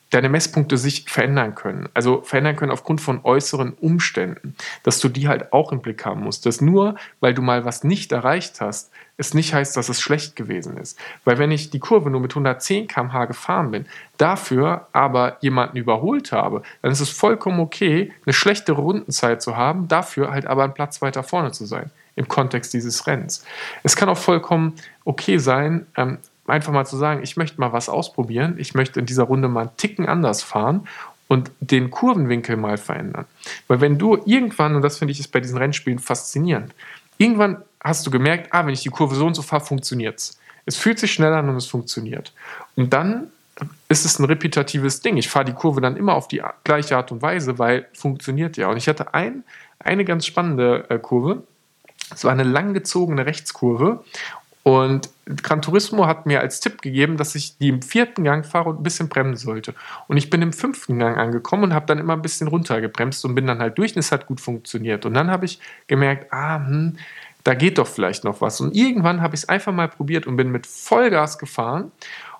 deine 0.10 0.30
Messpunkte 0.30 0.78
sich 0.78 1.10
verändern 1.10 1.56
können. 1.56 1.90
Also 1.94 2.22
verändern 2.22 2.56
können 2.56 2.72
aufgrund 2.72 3.02
von 3.02 3.22
äußeren 3.24 3.74
Umständen. 3.74 4.56
Dass 4.84 5.00
du 5.00 5.10
die 5.10 5.28
halt 5.28 5.54
auch 5.54 5.72
im 5.72 5.82
Blick 5.82 6.06
haben 6.06 6.22
musst. 6.22 6.46
Dass 6.46 6.62
nur, 6.62 6.96
weil 7.20 7.34
du 7.34 7.42
mal 7.42 7.66
was 7.66 7.84
nicht 7.84 8.12
erreicht 8.12 8.62
hast, 8.62 8.92
es 9.18 9.34
nicht 9.34 9.54
heißt, 9.54 9.76
dass 9.76 9.90
es 9.90 10.02
schlecht 10.02 10.36
gewesen 10.36 10.78
ist. 10.78 11.00
Weil 11.24 11.38
wenn 11.38 11.52
ich 11.52 11.70
die 11.70 11.80
Kurve 11.80 12.10
nur 12.10 12.22
mit 12.22 12.32
110 12.32 12.88
km/h 12.88 13.26
gefahren 13.26 13.72
bin, 13.72 13.86
dafür 14.18 14.88
aber 14.92 15.38
jemanden 15.42 15.78
überholt 15.78 16.32
habe, 16.32 16.64
dann 16.82 16.92
ist 16.92 17.00
es 17.00 17.10
vollkommen 17.10 17.60
okay, 17.60 18.12
eine 18.26 18.34
schlechtere 18.34 18.82
Rundenzeit 18.82 19.42
zu 19.42 19.58
haben, 19.58 19.88
dafür 19.88 20.32
halt 20.32 20.46
aber 20.46 20.64
einen 20.64 20.74
Platz 20.74 21.02
weiter 21.02 21.24
vorne 21.24 21.52
zu 21.52 21.66
sein 21.66 21.92
im 22.16 22.28
Kontext 22.28 22.74
dieses 22.74 23.08
Rennens. 23.08 23.44
Es 23.82 23.96
kann 23.96 24.10
auch 24.10 24.18
vollkommen 24.18 24.74
okay 25.04 25.38
sein, 25.38 25.88
ähm, 25.98 26.20
einfach 26.48 26.74
mal 26.74 26.86
zu 26.86 26.98
sagen, 26.98 27.22
ich 27.24 27.38
möchte 27.38 27.60
mal 27.60 27.74
was 27.74 27.90
ausprobieren, 27.90 28.56
ich 28.58 28.74
möchte 28.74 29.00
in 29.00 29.06
dieser 29.06 29.24
Runde 29.24 29.48
mal 29.48 29.62
einen 29.62 29.78
Ticken 29.78 30.08
anders 30.08 30.44
fahren 30.44 30.88
und 31.28 31.52
den 31.60 31.90
Kurvenwinkel 31.90 32.58
mal 32.58 32.78
verändern. 32.78 33.26
Weil 33.68 33.82
wenn 33.82 33.98
du 33.98 34.18
irgendwann, 34.26 34.76
und 34.76 34.82
das 34.82 34.98
finde 34.98 35.14
ich 35.14 35.20
ist 35.20 35.32
bei 35.32 35.40
diesen 35.40 35.58
Rennspielen 35.58 36.00
faszinierend, 36.00 36.74
irgendwann 37.18 37.58
hast 37.82 38.06
du 38.06 38.12
gemerkt, 38.12 38.54
ah, 38.54 38.66
wenn 38.66 38.74
ich 38.74 38.84
die 38.84 38.90
Kurve 38.90 39.16
so 39.16 39.26
und 39.26 39.36
so 39.36 39.42
fahre, 39.42 39.66
funktioniert 39.66 40.20
es. 40.20 40.40
Es 40.66 40.78
fühlt 40.78 41.00
sich 41.00 41.12
schneller 41.12 41.38
an 41.38 41.50
und 41.50 41.58
es 41.58 41.66
funktioniert. 41.66 42.34
Und 42.76 42.94
dann 42.94 43.28
ist 43.90 44.06
es 44.06 44.20
ein 44.20 44.26
repetitives 44.26 45.02
Ding. 45.02 45.18
Ich 45.18 45.30
fahre 45.30 45.46
die 45.46 45.54
Kurve 45.54 45.82
dann 45.82 45.98
immer 45.98 46.16
auf 46.16 46.28
die 46.28 46.42
gleiche 46.64 46.98
Art 46.98 47.12
und 47.12 47.22
Weise, 47.22 47.60
weil 47.60 47.88
funktioniert 47.94 48.58
ja. 48.58 48.68
Und 48.68 48.78
ich 48.78 48.88
hatte 48.88 49.14
ein, 49.14 49.44
eine 49.80 50.06
ganz 50.06 50.26
spannende 50.26 50.86
äh, 50.90 50.98
Kurve. 50.98 51.44
Es 52.14 52.24
war 52.24 52.32
eine 52.32 52.44
langgezogene 52.44 53.26
Rechtskurve 53.26 54.04
und 54.64 55.10
Gran 55.26 55.62
Turismo 55.62 56.08
hat 56.08 56.26
mir 56.26 56.40
als 56.40 56.62
Tipp 56.62 56.82
gegeben, 56.82 57.18
dass 57.18 57.36
ich 57.36 57.58
die 57.58 57.68
im 57.68 57.82
vierten 57.82 58.24
Gang 58.24 58.46
fahre 58.46 58.70
und 58.70 58.80
ein 58.80 58.84
bisschen 58.84 59.10
bremsen 59.10 59.46
sollte. 59.46 59.74
Und 60.08 60.16
ich 60.16 60.30
bin 60.30 60.42
im 60.42 60.54
fünften 60.54 61.00
Gang 61.00 61.18
angekommen 61.18 61.66
und 61.66 61.74
habe 61.74 61.86
dann 61.86 62.00
immer 62.00 62.14
ein 62.14 62.22
bisschen 62.22 62.48
runtergebremst 62.48 63.24
und 63.26 63.36
bin 63.36 63.46
dann 63.46 63.60
halt 63.60 63.78
durch 63.78 63.96
und 63.96 64.00
es 64.00 64.12
hat 64.12 64.26
gut 64.26 64.40
funktioniert. 64.40 65.06
Und 65.06 65.14
dann 65.14 65.30
habe 65.30 65.46
ich 65.46 65.60
gemerkt, 65.88 66.32
ah, 66.32 66.66
hm, 66.66 66.98
da 67.44 67.56
geht 67.56 67.78
doch 67.78 67.88
vielleicht 67.88 68.24
noch 68.24 68.40
was. 68.40 68.62
Und 68.62 68.74
irgendwann 68.74 69.22
habe 69.22 69.36
ich 69.36 69.44
es 69.44 69.50
einfach 69.50 69.74
mal 69.74 69.90
probiert 69.90 70.28
und 70.28 70.38
bin 70.38 70.50
mit 70.50 70.66
Vollgas 70.66 71.38
gefahren. 71.38 71.92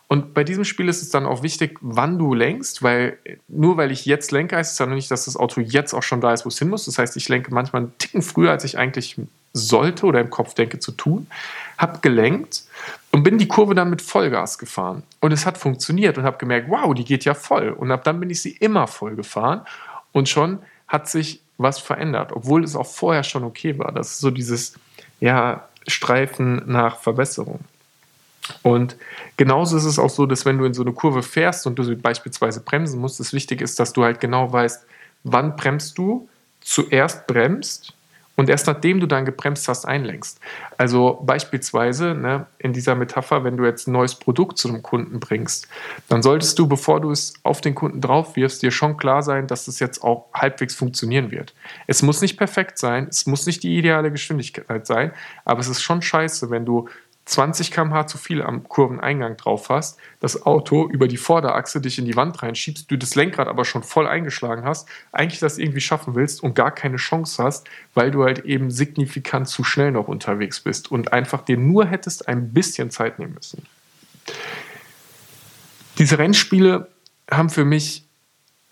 Und 0.08 0.34
bei 0.34 0.44
diesem 0.44 0.64
Spiel 0.64 0.88
ist 0.88 1.02
es 1.02 1.10
dann 1.10 1.26
auch 1.26 1.44
wichtig, 1.44 1.78
wann 1.82 2.20
du 2.20 2.34
lenkst, 2.34 2.84
weil 2.84 3.18
nur 3.48 3.76
weil 3.78 3.92
ich 3.92 4.06
jetzt 4.06 4.32
lenke, 4.32 4.56
heißt 4.56 4.74
es 4.74 4.80
ja 4.80 4.86
noch 4.86 4.96
nicht, 4.96 5.12
dass 5.12 5.26
das 5.26 5.36
Auto 5.36 5.60
jetzt 5.60 5.94
auch 5.94 6.04
schon 6.04 6.22
da 6.22 6.34
ist, 6.34 6.46
wo 6.46 6.50
es 6.50 6.60
hin 6.60 6.70
muss. 6.70 6.86
Das 6.86 6.98
heißt, 6.98 7.18
ich 7.18 7.28
lenke 7.30 7.54
manchmal 7.54 7.84
einen 7.84 7.98
Ticken 7.98 8.22
früher, 8.22 8.52
als 8.52 8.64
ich 8.64 8.78
eigentlich 8.78 9.18
sollte 9.54 10.06
oder 10.06 10.20
im 10.20 10.30
Kopf 10.30 10.56
denke 10.56 10.80
zu 10.80 10.92
tun, 10.92 11.28
habe 11.78 12.00
gelenkt 12.00 12.64
und 13.12 13.24
bin 13.24 13.38
die 13.38 13.48
Kurve 13.48 13.76
dann 13.76 13.90
mit 13.90 14.02
Vollgas 14.02 14.58
gefahren. 14.58 15.04
Und 15.20 15.32
es 15.32 15.46
hat 15.46 15.58
funktioniert 15.58 16.18
und 16.18 16.24
habe 16.24 16.38
gemerkt, 16.38 16.70
wow, 16.70 16.94
die 16.94 17.06
geht 17.06 17.26
ja 17.26 17.36
voll. 17.36 17.70
Und 17.70 17.92
ab 17.92 18.04
dann 18.04 18.20
bin 18.20 18.30
ich 18.30 18.42
sie 18.42 18.52
immer 18.52 18.88
voll 18.88 19.16
gefahren 19.16 19.62
und 20.12 20.28
schon 20.28 20.60
hat 20.88 21.08
sich 21.08 21.42
was 21.58 21.80
verändert, 21.80 22.32
obwohl 22.32 22.64
es 22.64 22.76
auch 22.76 22.88
vorher 22.88 23.24
schon 23.24 23.44
okay 23.44 23.78
war. 23.78 23.92
Das 23.92 24.12
ist 24.12 24.20
so 24.20 24.32
dieses 24.32 24.74
ja, 25.20 25.68
Streifen 25.88 26.64
nach 26.66 27.00
Verbesserung. 27.00 27.60
Und 28.62 28.98
genauso 29.38 29.78
ist 29.78 29.86
es 29.86 30.00
auch 30.00 30.10
so, 30.10 30.26
dass 30.26 30.46
wenn 30.46 30.58
du 30.58 30.66
in 30.66 30.74
so 30.74 30.82
eine 30.82 30.92
Kurve 30.92 31.24
fährst 31.24 31.66
und 31.66 31.78
du 31.80 31.96
beispielsweise 31.96 32.60
bremsen 32.60 33.00
musst, 33.00 33.20
das 33.20 33.32
Wichtige 33.34 33.64
ist, 33.64 33.80
dass 33.80 33.94
du 33.94 34.04
halt 34.04 34.20
genau 34.20 34.52
weißt, 34.52 34.86
wann 35.24 35.56
bremst 35.56 35.98
du, 35.98 36.28
zuerst 36.62 37.28
bremst 37.28 37.94
und 38.44 38.50
erst 38.50 38.68
nachdem 38.68 39.00
du 39.00 39.08
dann 39.08 39.24
gebremst 39.24 39.70
hast, 39.70 39.86
einlenkst. 39.86 40.38
Also 40.78 41.22
beispielsweise 41.26 42.14
ne, 42.14 42.46
in 42.58 42.74
dieser 42.74 42.94
Metapher, 42.94 43.46
wenn 43.46 43.56
du 43.56 43.64
jetzt 43.64 43.88
ein 43.88 43.94
neues 43.94 44.16
Produkt 44.16 44.58
zu 44.58 44.68
einem 44.68 44.84
Kunden 44.84 45.22
bringst, 45.22 45.70
dann 46.10 46.22
solltest 46.22 46.60
du, 46.60 46.68
bevor 46.68 47.00
du 47.00 47.12
es 47.12 47.36
auf 47.44 47.62
den 47.62 47.74
Kunden 47.74 48.02
drauf 48.02 48.36
wirfst, 48.36 48.62
dir 48.62 48.72
schon 48.72 48.98
klar 48.98 49.24
sein, 49.24 49.48
dass 49.48 49.70
es 49.70 49.80
jetzt 49.80 50.04
auch 50.04 50.26
halbwegs 50.34 50.76
funktionieren 50.76 51.32
wird. 51.32 51.54
Es 51.88 52.02
muss 52.02 52.20
nicht 52.20 52.36
perfekt 52.36 52.78
sein, 52.78 53.08
es 53.10 53.26
muss 53.28 53.46
nicht 53.46 53.64
die 53.64 53.78
ideale 53.78 54.12
Geschwindigkeit 54.12 54.86
sein, 54.86 55.14
aber 55.46 55.62
es 55.62 55.70
ist 55.70 55.82
schon 55.82 56.02
scheiße, 56.02 56.50
wenn 56.50 56.66
du 56.66 56.90
20 57.26 57.72
km/h 57.72 58.08
zu 58.08 58.18
viel 58.18 58.42
am 58.42 58.68
Kurveneingang 58.68 59.38
drauf 59.38 59.70
hast, 59.70 59.98
das 60.20 60.46
Auto 60.46 60.90
über 60.90 61.08
die 61.08 61.18
Vorderachse 61.18 61.80
dich 61.80 61.98
in 61.98 62.06
die 62.06 62.16
Wand 62.16 62.44
reinschiebst, 62.44 62.92
du 62.92 62.98
das 62.98 63.16
Lenkrad 63.16 63.48
aber 63.48 63.64
schon 63.64 63.84
voll 63.84 64.08
eingeschlagen 64.08 64.66
hast, 64.66 64.90
eigentlich 65.12 65.40
das 65.40 65.58
irgendwie 65.58 65.80
schaffen 65.80 66.16
willst 66.16 66.44
und 66.44 66.56
gar 66.56 66.72
keine 66.72 66.98
Chance 66.98 67.42
hast, 67.42 67.68
weil 67.94 68.12
du 68.12 68.24
halt 68.24 68.40
eben 68.40 68.72
signifikant 68.72 69.48
zu 69.48 69.64
schnell 69.64 69.92
noch 69.92 70.10
unterwegs 70.10 70.60
bist 70.60 70.92
und 70.92 71.14
einfach 71.14 71.44
dir 71.44 71.58
nur 71.58 71.86
hättest 71.86 72.28
ein 72.28 72.54
bisschen 72.54 72.92
Zeit 72.92 73.20
nehmen 73.20 73.36
müssen. 73.36 73.66
Diese 75.98 76.18
Rennspiele 76.18 76.90
haben 77.32 77.50
für 77.50 77.66
mich 77.66 78.06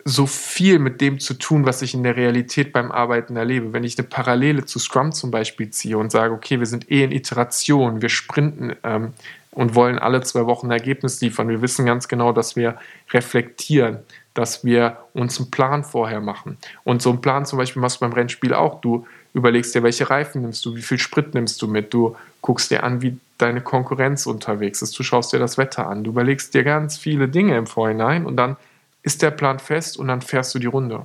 so 0.04 0.26
viel 0.26 0.78
mit 0.78 1.00
dem 1.00 1.20
zu 1.20 1.34
tun, 1.34 1.66
was 1.66 1.82
ich 1.82 1.94
in 1.94 2.02
der 2.02 2.16
Realität 2.16 2.72
beim 2.72 2.90
Arbeiten 2.90 3.36
erlebe. 3.36 3.72
Wenn 3.72 3.84
ich 3.84 3.98
eine 3.98 4.06
Parallele 4.06 4.64
zu 4.64 4.78
Scrum 4.78 5.12
zum 5.12 5.30
Beispiel 5.30 5.70
ziehe 5.70 5.98
und 5.98 6.10
sage, 6.10 6.34
okay, 6.34 6.58
wir 6.58 6.66
sind 6.66 6.90
eh 6.90 7.04
in 7.04 7.12
Iteration, 7.12 8.02
wir 8.02 8.08
sprinten 8.08 8.74
ähm, 8.82 9.12
und 9.52 9.74
wollen 9.74 9.98
alle 9.98 10.22
zwei 10.22 10.46
Wochen 10.46 10.66
ein 10.66 10.72
Ergebnis 10.72 11.20
liefern. 11.20 11.48
Wir 11.48 11.62
wissen 11.62 11.86
ganz 11.86 12.08
genau, 12.08 12.32
dass 12.32 12.56
wir 12.56 12.76
reflektieren, 13.12 13.98
dass 14.34 14.64
wir 14.64 14.96
uns 15.14 15.38
einen 15.38 15.50
Plan 15.50 15.84
vorher 15.84 16.20
machen. 16.20 16.56
Und 16.84 17.02
so 17.02 17.10
einen 17.10 17.20
Plan 17.20 17.44
zum 17.44 17.58
Beispiel 17.58 17.82
machst 17.82 17.96
du 17.96 18.00
beim 18.00 18.12
Rennspiel 18.12 18.54
auch. 18.54 18.80
Du 18.80 19.06
überlegst 19.34 19.74
dir, 19.74 19.82
welche 19.82 20.10
Reifen 20.10 20.42
nimmst 20.42 20.64
du, 20.64 20.74
wie 20.74 20.82
viel 20.82 20.98
Sprit 20.98 21.34
nimmst 21.34 21.60
du 21.62 21.68
mit, 21.68 21.92
du 21.94 22.16
guckst 22.40 22.70
dir 22.70 22.82
an, 22.82 23.02
wie 23.02 23.18
deine 23.38 23.60
Konkurrenz 23.60 24.26
unterwegs 24.26 24.82
ist, 24.82 24.98
du 24.98 25.02
schaust 25.02 25.32
dir 25.32 25.38
das 25.38 25.58
Wetter 25.58 25.88
an, 25.88 26.04
du 26.04 26.10
überlegst 26.10 26.54
dir 26.54 26.64
ganz 26.64 26.96
viele 26.96 27.28
Dinge 27.28 27.56
im 27.56 27.66
Vorhinein 27.66 28.24
und 28.24 28.36
dann 28.36 28.56
ist 29.02 29.22
der 29.22 29.30
Plan 29.30 29.58
fest 29.58 29.96
und 29.96 30.08
dann 30.08 30.22
fährst 30.22 30.54
du 30.54 30.58
die 30.58 30.66
Runde. 30.66 31.04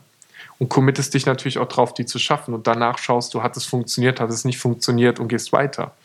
Und 0.60 0.70
committest 0.70 1.14
dich 1.14 1.26
natürlich 1.26 1.60
auch 1.60 1.68
drauf, 1.68 1.94
die 1.94 2.06
zu 2.06 2.18
schaffen. 2.18 2.54
Und 2.54 2.66
danach 2.66 2.98
schaust 2.98 3.34
du, 3.34 3.44
hat 3.44 3.58
es 3.58 3.66
funktioniert, 3.66 4.20
hat 4.20 4.30
es 4.30 4.44
nicht 4.44 4.58
funktioniert 4.58 5.20
und 5.20 5.28
gehst 5.28 5.52
weiter. 5.52 5.96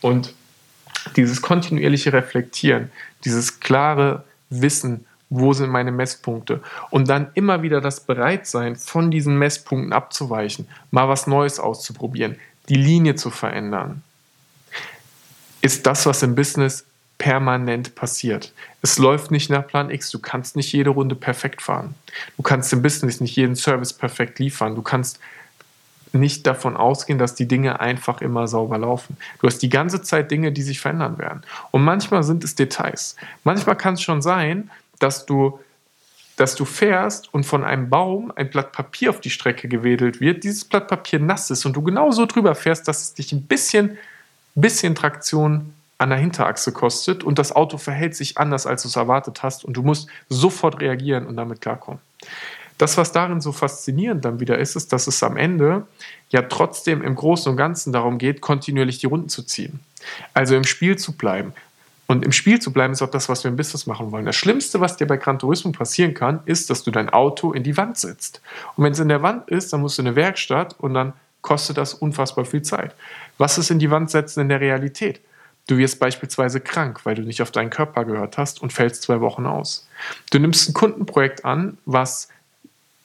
Und 0.00 0.34
dieses 1.16 1.42
kontinuierliche 1.42 2.12
Reflektieren, 2.12 2.90
dieses 3.24 3.60
klare 3.60 4.24
Wissen, 4.50 5.04
wo 5.30 5.52
sind 5.52 5.70
meine 5.70 5.92
Messpunkte 5.92 6.62
und 6.90 7.08
dann 7.08 7.30
immer 7.34 7.62
wieder 7.62 7.80
das 7.80 8.00
Bereitsein, 8.00 8.76
von 8.76 9.10
diesen 9.10 9.38
Messpunkten 9.38 9.92
abzuweichen, 9.92 10.68
mal 10.90 11.08
was 11.08 11.26
Neues 11.26 11.60
auszuprobieren, 11.60 12.36
die 12.68 12.76
Linie 12.76 13.14
zu 13.14 13.30
verändern, 13.30 14.02
ist 15.60 15.86
das, 15.86 16.06
was 16.06 16.22
im 16.22 16.34
Business 16.34 16.86
permanent 17.18 17.96
passiert. 17.96 18.52
Es 18.80 18.98
läuft 18.98 19.30
nicht 19.30 19.50
nach 19.50 19.66
Plan 19.66 19.90
X. 19.90 20.10
Du 20.10 20.20
kannst 20.20 20.56
nicht 20.56 20.72
jede 20.72 20.90
Runde 20.90 21.16
perfekt 21.16 21.60
fahren. 21.60 21.94
Du 22.36 22.42
kannst 22.42 22.72
im 22.72 22.80
Business 22.80 23.20
nicht 23.20 23.36
jeden 23.36 23.56
Service 23.56 23.92
perfekt 23.92 24.38
liefern. 24.38 24.76
Du 24.76 24.82
kannst 24.82 25.18
nicht 26.12 26.46
davon 26.46 26.76
ausgehen, 26.76 27.18
dass 27.18 27.34
die 27.34 27.48
Dinge 27.48 27.80
einfach 27.80 28.20
immer 28.20 28.48
sauber 28.48 28.78
laufen. 28.78 29.16
Du 29.40 29.46
hast 29.46 29.58
die 29.58 29.68
ganze 29.68 30.00
Zeit 30.00 30.30
Dinge, 30.30 30.52
die 30.52 30.62
sich 30.62 30.80
verändern 30.80 31.18
werden. 31.18 31.42
Und 31.70 31.84
manchmal 31.84 32.22
sind 32.22 32.44
es 32.44 32.54
Details. 32.54 33.16
Manchmal 33.44 33.76
kann 33.76 33.94
es 33.94 34.02
schon 34.02 34.22
sein, 34.22 34.70
dass 35.00 35.26
du, 35.26 35.58
dass 36.36 36.54
du 36.54 36.64
fährst 36.64 37.32
und 37.34 37.44
von 37.44 37.64
einem 37.64 37.90
Baum 37.90 38.32
ein 38.36 38.48
Blatt 38.48 38.72
Papier 38.72 39.10
auf 39.10 39.20
die 39.20 39.30
Strecke 39.30 39.68
gewedelt 39.68 40.20
wird, 40.20 40.44
dieses 40.44 40.64
Blatt 40.64 40.88
Papier 40.88 41.18
nass 41.18 41.50
ist 41.50 41.66
und 41.66 41.74
du 41.74 41.82
genau 41.82 42.10
so 42.10 42.26
drüber 42.26 42.54
fährst, 42.54 42.88
dass 42.88 43.02
es 43.02 43.14
dich 43.14 43.32
ein 43.32 43.42
bisschen, 43.42 43.98
bisschen 44.54 44.94
Traktion 44.94 45.74
an 45.98 46.10
der 46.10 46.18
Hinterachse 46.18 46.72
kostet 46.72 47.24
und 47.24 47.38
das 47.38 47.54
Auto 47.54 47.76
verhält 47.76 48.14
sich 48.14 48.38
anders, 48.38 48.66
als 48.66 48.82
du 48.82 48.88
es 48.88 48.96
erwartet 48.96 49.42
hast 49.42 49.64
und 49.64 49.76
du 49.76 49.82
musst 49.82 50.08
sofort 50.28 50.80
reagieren 50.80 51.26
und 51.26 51.36
damit 51.36 51.60
klarkommen. 51.60 52.00
Das, 52.78 52.96
was 52.96 53.10
darin 53.10 53.40
so 53.40 53.50
faszinierend 53.50 54.24
dann 54.24 54.38
wieder 54.38 54.58
ist, 54.58 54.76
ist, 54.76 54.92
dass 54.92 55.08
es 55.08 55.20
am 55.24 55.36
Ende 55.36 55.86
ja 56.30 56.42
trotzdem 56.42 57.02
im 57.02 57.16
Großen 57.16 57.50
und 57.50 57.56
Ganzen 57.56 57.92
darum 57.92 58.18
geht, 58.18 58.40
kontinuierlich 58.40 58.98
die 58.98 59.06
Runden 59.06 59.28
zu 59.28 59.42
ziehen. 59.42 59.80
Also 60.32 60.54
im 60.54 60.62
Spiel 60.62 60.96
zu 60.96 61.16
bleiben. 61.16 61.52
Und 62.06 62.24
im 62.24 62.32
Spiel 62.32 62.60
zu 62.60 62.72
bleiben 62.72 62.92
ist 62.92 63.02
auch 63.02 63.10
das, 63.10 63.28
was 63.28 63.42
wir 63.42 63.50
im 63.50 63.56
Business 63.56 63.86
machen 63.86 64.12
wollen. 64.12 64.24
Das 64.24 64.36
Schlimmste, 64.36 64.80
was 64.80 64.96
dir 64.96 65.06
bei 65.06 65.16
Gran 65.16 65.38
Turismo 65.38 65.72
passieren 65.72 66.14
kann, 66.14 66.40
ist, 66.46 66.70
dass 66.70 66.84
du 66.84 66.90
dein 66.90 67.10
Auto 67.10 67.52
in 67.52 67.64
die 67.64 67.76
Wand 67.76 67.98
setzt. 67.98 68.40
Und 68.76 68.84
wenn 68.84 68.92
es 68.92 69.00
in 69.00 69.08
der 69.08 69.22
Wand 69.22 69.50
ist, 69.50 69.72
dann 69.72 69.80
musst 69.80 69.98
du 69.98 70.02
in 70.02 70.08
eine 70.08 70.16
Werkstatt 70.16 70.76
und 70.78 70.94
dann 70.94 71.12
kostet 71.42 71.76
das 71.76 71.94
unfassbar 71.94 72.44
viel 72.44 72.62
Zeit. 72.62 72.94
Was 73.36 73.58
ist 73.58 73.70
in 73.70 73.78
die 73.78 73.90
Wand 73.90 74.10
setzen 74.10 74.40
in 74.40 74.48
der 74.48 74.60
Realität? 74.60 75.20
Du 75.68 75.76
wirst 75.76 76.00
beispielsweise 76.00 76.60
krank, 76.60 77.04
weil 77.04 77.14
du 77.14 77.22
nicht 77.22 77.42
auf 77.42 77.50
deinen 77.50 77.70
Körper 77.70 78.04
gehört 78.04 78.38
hast 78.38 78.60
und 78.60 78.72
fällst 78.72 79.02
zwei 79.02 79.20
Wochen 79.20 79.46
aus. 79.46 79.86
Du 80.30 80.38
nimmst 80.38 80.68
ein 80.68 80.72
Kundenprojekt 80.72 81.44
an, 81.44 81.76
was 81.84 82.28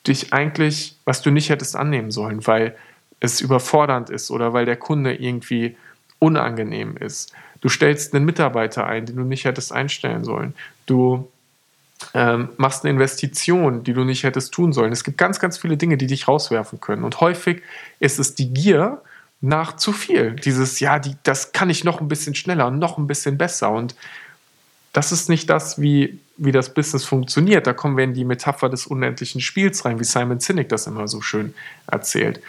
dich 0.06 0.32
eigentlich, 0.32 0.96
was 1.04 1.22
du 1.22 1.30
nicht 1.30 1.50
hättest 1.50 1.76
annehmen 1.76 2.10
sollen, 2.10 2.46
weil 2.46 2.74
es 3.20 3.42
überfordernd 3.42 4.08
ist 4.10 4.30
oder 4.30 4.54
weil 4.54 4.64
der 4.64 4.76
Kunde 4.76 5.14
irgendwie 5.14 5.76
unangenehm 6.18 6.96
ist. 6.96 7.32
Du 7.60 7.68
stellst 7.68 8.14
einen 8.14 8.24
Mitarbeiter 8.24 8.86
ein, 8.86 9.04
den 9.04 9.16
du 9.16 9.24
nicht 9.24 9.44
hättest 9.44 9.72
einstellen 9.72 10.24
sollen. 10.24 10.54
Du 10.86 11.30
ähm, 12.14 12.48
machst 12.56 12.84
eine 12.84 12.92
Investition, 12.92 13.84
die 13.84 13.92
du 13.92 14.04
nicht 14.04 14.24
hättest 14.24 14.54
tun 14.54 14.72
sollen. 14.72 14.92
Es 14.92 15.04
gibt 15.04 15.18
ganz, 15.18 15.38
ganz 15.38 15.58
viele 15.58 15.76
Dinge, 15.76 15.98
die 15.98 16.06
dich 16.06 16.28
rauswerfen 16.28 16.80
können. 16.80 17.04
Und 17.04 17.20
häufig 17.20 17.62
ist 18.00 18.18
es 18.18 18.34
die 18.34 18.52
Gier 18.52 19.02
nach 19.44 19.76
zu 19.76 19.92
viel. 19.92 20.32
Dieses, 20.32 20.80
ja, 20.80 20.98
die, 20.98 21.16
das 21.22 21.52
kann 21.52 21.68
ich 21.68 21.84
noch 21.84 22.00
ein 22.00 22.08
bisschen 22.08 22.34
schneller 22.34 22.66
und 22.66 22.78
noch 22.78 22.96
ein 22.98 23.06
bisschen 23.06 23.36
besser. 23.36 23.70
Und 23.70 23.94
das 24.92 25.12
ist 25.12 25.28
nicht 25.28 25.50
das, 25.50 25.80
wie, 25.80 26.18
wie 26.36 26.52
das 26.52 26.72
Business 26.72 27.04
funktioniert. 27.04 27.66
Da 27.66 27.74
kommen 27.74 27.96
wir 27.96 28.04
in 28.04 28.14
die 28.14 28.24
Metapher 28.24 28.70
des 28.70 28.86
unendlichen 28.86 29.40
Spiels 29.40 29.84
rein, 29.84 30.00
wie 30.00 30.04
Simon 30.04 30.40
Sinek 30.40 30.68
das 30.70 30.86
immer 30.86 31.08
so 31.08 31.20
schön 31.20 31.54
erzählt. 31.86 32.40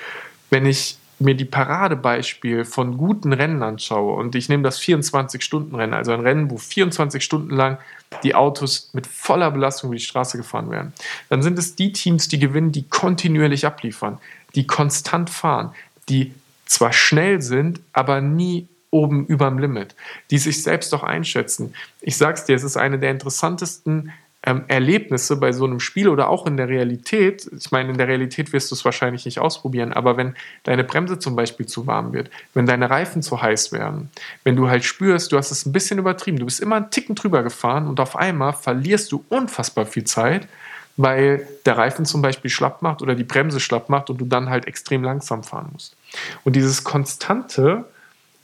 Wenn 0.50 0.66
ich 0.66 0.98
mir 1.20 1.36
die 1.36 1.46
Paradebeispiel 1.46 2.66
von 2.66 2.98
guten 2.98 3.34
Rennen 3.34 3.64
anschaue 3.64 4.16
und 4.16 4.36
ich 4.36 4.50
nehme 4.50 4.64
das 4.64 4.82
24-Stunden-Rennen, 4.82 5.94
also 5.94 6.12
ein 6.12 6.20
Rennen, 6.20 6.50
wo 6.50 6.58
24 6.58 7.24
Stunden 7.24 7.52
lang 7.52 7.78
die 8.24 8.36
Autos 8.36 8.90
mit 8.94 9.08
voller 9.08 9.52
Belastung 9.52 9.90
über 9.90 9.98
die 9.98 10.04
Straße 10.04 10.38
gefahren 10.38 10.70
werden, 10.72 10.94
dann 11.30 11.42
sind 11.42 11.58
es 11.58 11.75
die 11.75 11.94
Teams, 11.94 12.28
die 12.28 12.40
gewinnen, 12.40 12.72
die 12.72 12.84
kontinuierlich 12.88 13.66
abliefern, 13.66 14.18
die 14.56 14.68
konstant 14.68 15.30
fahren, 15.30 15.72
die 16.10 16.34
zwar 16.66 16.94
schnell 16.94 17.42
sind, 17.42 17.82
aber 17.94 18.22
nie 18.22 18.68
oben 18.92 19.26
überm 19.26 19.60
Limit, 19.60 19.96
die 20.32 20.38
sich 20.38 20.64
selbst 20.64 20.94
doch 20.94 21.04
einschätzen. 21.04 21.74
Ich 22.02 22.18
sag's 22.18 22.46
dir, 22.46 22.56
es 22.56 22.64
ist 22.64 22.78
eine 22.78 22.98
der 22.98 23.12
interessantesten 23.12 24.12
ähm, 24.46 24.64
Erlebnisse 24.68 25.38
bei 25.38 25.52
so 25.52 25.66
einem 25.66 25.80
Spiel 25.80 26.08
oder 26.08 26.30
auch 26.30 26.46
in 26.46 26.56
der 26.56 26.70
Realität. 26.70 27.50
Ich 27.58 27.72
meine, 27.72 27.90
in 27.90 27.98
der 27.98 28.08
Realität 28.08 28.54
wirst 28.54 28.72
du 28.72 28.76
es 28.76 28.86
wahrscheinlich 28.86 29.26
nicht 29.26 29.40
ausprobieren, 29.40 29.92
aber 29.92 30.18
wenn 30.18 30.36
deine 30.64 30.84
Bremse 30.84 31.20
zum 31.20 31.36
Beispiel 31.36 31.66
zu 31.66 31.88
warm 31.88 32.14
wird, 32.14 32.30
wenn 32.54 32.66
deine 32.66 32.90
Reifen 32.90 33.22
zu 33.22 33.42
heiß 33.42 33.72
werden, 33.72 34.10
wenn 34.44 34.56
du 34.56 34.70
halt 34.70 34.86
spürst, 34.86 35.32
du 35.32 35.38
hast 35.38 35.52
es 35.52 35.66
ein 35.66 35.74
bisschen 35.74 36.00
übertrieben, 36.00 36.38
du 36.38 36.46
bist 36.46 36.60
immer 36.60 36.76
einen 36.76 36.92
Ticken 36.92 37.16
drüber 37.16 37.44
gefahren 37.44 37.88
und 37.88 38.00
auf 38.00 38.16
einmal 38.16 38.54
verlierst 38.54 39.12
du 39.12 39.26
unfassbar 39.30 39.86
viel 39.88 40.04
Zeit, 40.04 40.48
weil 40.96 41.46
der 41.66 41.78
Reifen 41.78 42.06
zum 42.06 42.22
Beispiel 42.22 42.52
schlapp 42.52 42.82
macht 42.82 43.02
oder 43.02 43.16
die 43.16 43.24
Bremse 43.24 43.60
schlapp 43.60 43.90
macht 43.90 44.10
und 44.10 44.22
du 44.22 44.26
dann 44.26 44.50
halt 44.50 44.68
extrem 44.68 45.04
langsam 45.04 45.44
fahren 45.44 45.70
musst. 45.74 45.95
Und 46.44 46.56
dieses 46.56 46.84
konstante 46.84 47.86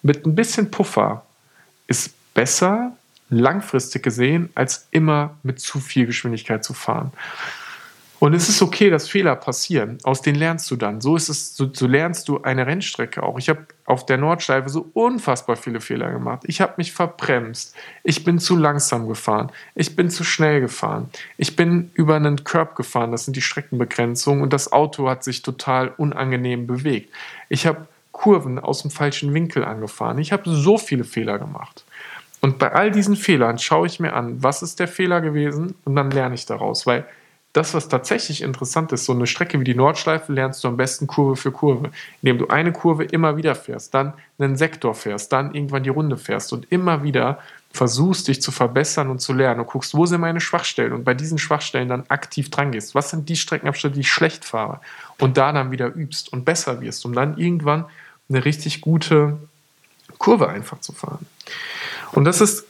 mit 0.02 0.26
ein 0.26 0.36
bisschen 0.36 0.72
Puffer 0.72 1.26
ist 1.88 2.14
besser 2.34 2.96
langfristig 3.30 4.04
gesehen, 4.04 4.50
als 4.56 4.88
immer 4.92 5.38
mit 5.44 5.60
zu 5.60 5.80
viel 5.80 6.06
Geschwindigkeit 6.06 6.64
zu 6.64 6.74
fahren. 6.74 7.12
Und 8.22 8.36
es 8.36 8.50
ist 8.50 8.62
okay, 8.62 8.92
dass 8.92 9.10
Fehler 9.10 9.36
passieren. 9.36 9.98
Aus 10.04 10.22
denen 10.22 10.38
lernst 10.38 10.70
du 10.70 10.76
dann. 10.76 11.02
So 11.02 11.16
ist 11.16 11.28
es, 11.28 11.58
so, 11.58 11.68
so 11.74 11.88
lernst 11.88 12.28
du 12.28 12.40
eine 12.44 12.68
Rennstrecke 12.68 13.24
auch. 13.24 13.40
Ich 13.40 13.50
habe 13.50 13.66
auf 13.86 14.06
der 14.06 14.18
Nordschleife 14.18 14.70
so 14.70 14.92
unfassbar 14.94 15.56
viele 15.56 15.82
Fehler 15.82 16.12
gemacht. 16.12 16.44
Ich 16.46 16.62
habe 16.62 16.76
mich 16.78 16.92
verbremst. 16.92 17.74
Ich 18.04 18.24
bin 18.24 18.38
zu 18.38 18.56
langsam 18.56 19.08
gefahren. 19.08 19.52
Ich 19.74 19.96
bin 19.96 20.12
zu 20.12 20.24
schnell 20.24 20.62
gefahren. 20.62 21.10
Ich 21.38 21.56
bin 21.56 21.90
über 21.96 22.16
einen 22.16 22.44
Curb 22.44 22.76
gefahren. 22.76 23.12
Das 23.12 23.26
sind 23.26 23.38
die 23.38 23.42
Streckenbegrenzungen. 23.42 24.44
Und 24.44 24.54
das 24.54 24.72
Auto 24.72 25.10
hat 25.10 25.24
sich 25.24 25.42
total 25.42 25.92
unangenehm 25.98 26.68
bewegt. 26.68 27.12
Ich 27.50 27.66
habe 27.66 27.88
Kurven 28.12 28.60
aus 28.60 28.84
dem 28.84 28.92
falschen 28.92 29.34
Winkel 29.34 29.66
angefahren. 29.66 30.20
Ich 30.20 30.32
habe 30.32 30.44
so 30.46 30.78
viele 30.78 31.06
Fehler 31.06 31.40
gemacht. 31.40 31.86
Und 32.40 32.60
bei 32.60 32.72
all 32.72 32.92
diesen 32.92 33.16
Fehlern 33.16 33.58
schaue 33.58 33.88
ich 33.88 34.00
mir 34.00 34.14
an, 34.14 34.44
was 34.44 34.62
ist 34.62 34.80
der 34.80 34.88
Fehler 34.88 35.22
gewesen 35.22 35.74
und 35.86 35.96
dann 35.96 36.12
lerne 36.12 36.36
ich 36.36 36.46
daraus, 36.46 36.86
weil 36.86 37.08
das, 37.54 37.74
was 37.74 37.90
tatsächlich 37.90 38.42
interessant 38.42 38.92
ist, 38.94 39.06
so 39.06 39.14
eine 39.14 39.28
Strecke 39.28 39.60
wie 39.60 39.66
die 39.66 39.76
Nordschleife 39.76 40.32
lernst 40.32 40.64
du 40.64 40.70
am 40.70 40.78
besten 40.78 41.08
Kurve 41.08 41.36
für 41.36 41.52
Kurve, 41.52 41.92
indem 42.22 42.38
du 42.38 42.48
eine 42.48 42.72
Kurve 42.72 43.04
immer 43.04 43.36
wieder 43.36 43.56
fährst, 43.56 43.94
dann 43.94 44.14
einen 44.40 44.56
Sektor 44.56 44.96
fährst, 44.96 45.34
dann 45.34 45.54
irgendwann 45.54 45.84
die 45.84 45.90
Runde 45.90 46.18
fährst 46.18 46.54
und 46.54 46.72
immer 46.72 47.04
wieder 47.04 47.40
versuchst, 47.74 48.28
dich 48.28 48.42
zu 48.42 48.52
verbessern 48.52 49.10
und 49.10 49.20
zu 49.20 49.34
lernen 49.34 49.62
und 49.62 49.68
guckst, 49.68 49.94
wo 49.94 50.06
sind 50.06 50.22
meine 50.22 50.42
Schwachstellen 50.42 50.94
und 50.94 51.04
bei 51.04 51.14
diesen 51.14 51.38
Schwachstellen 51.38 51.90
dann 51.90 52.06
aktiv 52.08 52.50
dran 52.50 52.72
gehst. 52.72 52.96
Was 52.96 53.10
sind 53.10 53.28
die 53.30 53.36
Streckenabschnitte, 53.36 53.96
die 53.96 54.02
ich 54.02 54.12
schlecht 54.12 54.46
fahre 54.46 54.80
und 55.20 55.38
da 55.38 55.52
dann 55.52 55.72
wieder 55.72 55.94
übst 55.94 56.32
und 56.32 56.46
besser 56.46 56.82
wirst, 56.82 57.06
um 57.06 57.14
dann 57.14 57.38
irgendwann 57.38 57.86
eine 58.30 58.46
richtig 58.46 58.82
gute 58.82 59.38
Kurve 60.18 60.50
einfach 60.50 60.80
zu 60.80 60.94
fahren. 60.94 61.26
Und 62.12 62.26
das 62.26 62.42
ist 62.42 62.66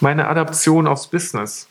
meine 0.00 0.28
Adaption 0.28 0.86
aufs 0.86 1.08
Business. 1.08 1.66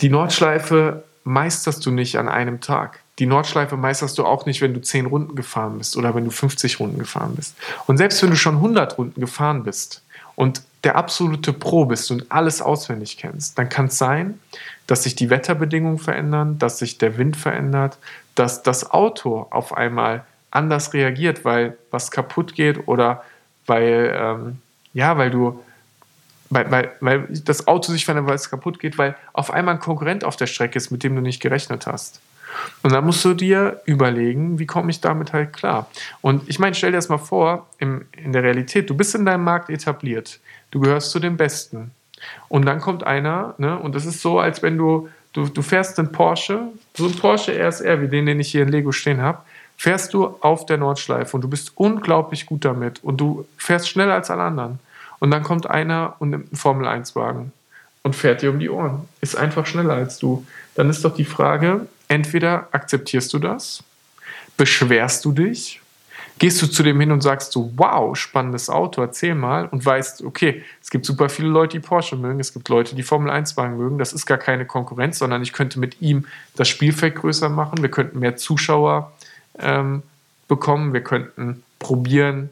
Die 0.00 0.08
Nordschleife 0.08 1.04
meisterst 1.24 1.84
du 1.86 1.90
nicht 1.90 2.18
an 2.18 2.28
einem 2.28 2.60
Tag. 2.60 3.00
Die 3.18 3.26
Nordschleife 3.26 3.76
meisterst 3.76 4.18
du 4.18 4.24
auch 4.24 4.44
nicht, 4.46 4.60
wenn 4.60 4.74
du 4.74 4.80
10 4.80 5.06
Runden 5.06 5.36
gefahren 5.36 5.78
bist 5.78 5.96
oder 5.96 6.14
wenn 6.14 6.24
du 6.24 6.30
50 6.30 6.80
Runden 6.80 6.98
gefahren 6.98 7.34
bist. 7.36 7.54
Und 7.86 7.96
selbst 7.96 8.22
wenn 8.22 8.30
du 8.30 8.36
schon 8.36 8.56
100 8.56 8.98
Runden 8.98 9.20
gefahren 9.20 9.62
bist 9.62 10.02
und 10.34 10.62
der 10.82 10.96
absolute 10.96 11.52
Pro 11.52 11.86
bist 11.86 12.10
und 12.10 12.30
alles 12.30 12.60
auswendig 12.60 13.16
kennst, 13.16 13.58
dann 13.58 13.68
kann 13.68 13.86
es 13.86 13.98
sein, 13.98 14.38
dass 14.86 15.04
sich 15.04 15.14
die 15.14 15.30
Wetterbedingungen 15.30 15.98
verändern, 15.98 16.58
dass 16.58 16.78
sich 16.78 16.98
der 16.98 17.16
Wind 17.16 17.36
verändert, 17.36 17.98
dass 18.34 18.62
das 18.62 18.90
Auto 18.90 19.46
auf 19.50 19.74
einmal 19.76 20.24
anders 20.50 20.92
reagiert, 20.92 21.44
weil 21.44 21.78
was 21.90 22.10
kaputt 22.10 22.54
geht 22.54 22.86
oder 22.86 23.24
weil, 23.66 24.14
ähm, 24.16 24.58
ja, 24.92 25.16
weil 25.16 25.30
du 25.30 25.60
weil, 26.50 26.70
weil, 26.70 26.92
weil 27.00 27.28
das 27.44 27.66
Auto 27.66 27.92
sich 27.92 28.04
verändert, 28.04 28.28
weil 28.28 28.36
es 28.36 28.50
kaputt 28.50 28.78
geht, 28.78 28.98
weil 28.98 29.16
auf 29.32 29.50
einmal 29.50 29.74
ein 29.74 29.80
Konkurrent 29.80 30.24
auf 30.24 30.36
der 30.36 30.46
Strecke 30.46 30.76
ist, 30.76 30.90
mit 30.90 31.02
dem 31.02 31.14
du 31.14 31.22
nicht 31.22 31.40
gerechnet 31.40 31.86
hast. 31.86 32.20
Und 32.82 32.92
dann 32.92 33.04
musst 33.04 33.24
du 33.24 33.34
dir 33.34 33.80
überlegen, 33.84 34.58
wie 34.58 34.66
komme 34.66 34.90
ich 34.90 35.00
damit 35.00 35.32
halt 35.32 35.52
klar. 35.52 35.90
Und 36.20 36.48
ich 36.48 36.58
meine, 36.58 36.74
stell 36.74 36.92
dir 36.92 36.98
das 36.98 37.08
mal 37.08 37.18
vor, 37.18 37.66
im, 37.78 38.04
in 38.12 38.32
der 38.32 38.42
Realität, 38.42 38.88
du 38.88 38.96
bist 38.96 39.14
in 39.14 39.24
deinem 39.24 39.44
Markt 39.44 39.70
etabliert, 39.70 40.38
du 40.70 40.80
gehörst 40.80 41.10
zu 41.10 41.18
den 41.18 41.36
Besten. 41.36 41.90
Und 42.48 42.64
dann 42.66 42.80
kommt 42.80 43.04
einer, 43.04 43.54
ne, 43.58 43.78
und 43.78 43.94
das 43.94 44.06
ist 44.06 44.22
so, 44.22 44.38
als 44.38 44.62
wenn 44.62 44.78
du, 44.78 45.08
du, 45.32 45.48
du 45.48 45.62
fährst 45.62 45.98
einen 45.98 46.12
Porsche, 46.12 46.68
so 46.96 47.06
ein 47.06 47.16
Porsche 47.16 47.52
RSR, 47.52 48.00
wie 48.00 48.08
den, 48.08 48.26
den 48.26 48.40
ich 48.40 48.50
hier 48.50 48.62
in 48.62 48.68
Lego 48.68 48.92
stehen 48.92 49.20
habe, 49.20 49.38
fährst 49.76 50.14
du 50.14 50.36
auf 50.40 50.66
der 50.66 50.78
Nordschleife 50.78 51.36
und 51.36 51.42
du 51.42 51.48
bist 51.48 51.72
unglaublich 51.74 52.46
gut 52.46 52.64
damit 52.64 53.02
und 53.02 53.20
du 53.20 53.46
fährst 53.56 53.88
schneller 53.88 54.14
als 54.14 54.30
alle 54.30 54.42
anderen. 54.42 54.78
Und 55.20 55.30
dann 55.30 55.42
kommt 55.42 55.68
einer 55.68 56.16
und 56.18 56.30
nimmt 56.30 56.48
einen 56.48 56.56
Formel-1-Wagen 56.56 57.52
und 58.02 58.16
fährt 58.16 58.42
dir 58.42 58.50
um 58.50 58.58
die 58.58 58.70
Ohren. 58.70 59.08
Ist 59.20 59.36
einfach 59.36 59.66
schneller 59.66 59.94
als 59.94 60.18
du. 60.18 60.46
Dann 60.74 60.90
ist 60.90 61.04
doch 61.04 61.14
die 61.14 61.24
Frage, 61.24 61.86
entweder 62.08 62.68
akzeptierst 62.72 63.32
du 63.32 63.38
das, 63.38 63.82
beschwerst 64.56 65.24
du 65.24 65.32
dich, 65.32 65.80
gehst 66.38 66.60
du 66.60 66.66
zu 66.66 66.82
dem 66.82 67.00
hin 67.00 67.12
und 67.12 67.22
sagst 67.22 67.52
so, 67.52 67.72
wow, 67.76 68.16
spannendes 68.16 68.68
Auto, 68.68 69.00
erzähl 69.00 69.34
mal 69.34 69.66
und 69.66 69.84
weißt, 69.84 70.22
okay, 70.24 70.64
es 70.82 70.90
gibt 70.90 71.06
super 71.06 71.28
viele 71.28 71.48
Leute, 71.48 71.78
die 71.78 71.86
Porsche 71.86 72.16
mögen, 72.16 72.40
es 72.40 72.52
gibt 72.52 72.68
Leute, 72.68 72.96
die 72.96 73.02
Formel 73.02 73.30
1 73.30 73.56
Wagen 73.56 73.76
mögen, 73.76 73.98
das 73.98 74.12
ist 74.12 74.26
gar 74.26 74.38
keine 74.38 74.66
Konkurrenz, 74.66 75.18
sondern 75.18 75.42
ich 75.42 75.52
könnte 75.52 75.78
mit 75.78 76.00
ihm 76.02 76.26
das 76.56 76.68
Spielfeld 76.68 77.16
größer 77.16 77.48
machen, 77.48 77.82
wir 77.82 77.90
könnten 77.90 78.18
mehr 78.18 78.36
Zuschauer 78.36 79.12
ähm, 79.58 80.02
bekommen, 80.48 80.92
wir 80.92 81.02
könnten 81.02 81.62
probieren, 81.78 82.50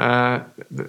äh, 0.00 0.40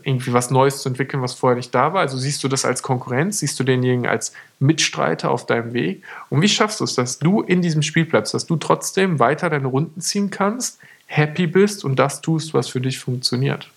irgendwie 0.03 0.31
was 0.31 0.51
Neues 0.51 0.81
zu 0.81 0.87
entwickeln, 0.87 1.21
was 1.21 1.33
vorher 1.33 1.57
nicht 1.57 1.75
da 1.75 1.91
war. 1.91 1.99
Also 1.99 2.17
siehst 2.17 2.41
du 2.45 2.47
das 2.47 2.63
als 2.63 2.81
Konkurrenz, 2.81 3.39
siehst 3.39 3.59
du 3.59 3.65
denjenigen 3.65 4.07
als 4.07 4.31
Mitstreiter 4.59 5.31
auf 5.31 5.45
deinem 5.45 5.73
Weg. 5.73 6.03
Und 6.29 6.41
wie 6.41 6.47
schaffst 6.47 6.79
du 6.79 6.85
es, 6.85 6.95
dass 6.95 7.19
du 7.19 7.41
in 7.41 7.61
diesem 7.61 7.81
Spiel 7.81 8.05
bleibst, 8.05 8.33
dass 8.33 8.45
du 8.45 8.55
trotzdem 8.55 9.19
weiter 9.19 9.49
deine 9.49 9.67
Runden 9.67 9.99
ziehen 9.99 10.29
kannst, 10.29 10.79
happy 11.07 11.45
bist 11.45 11.83
und 11.83 11.99
das 11.99 12.21
tust, 12.21 12.53
was 12.53 12.69
für 12.69 12.79
dich 12.79 12.99
funktioniert? 12.99 13.69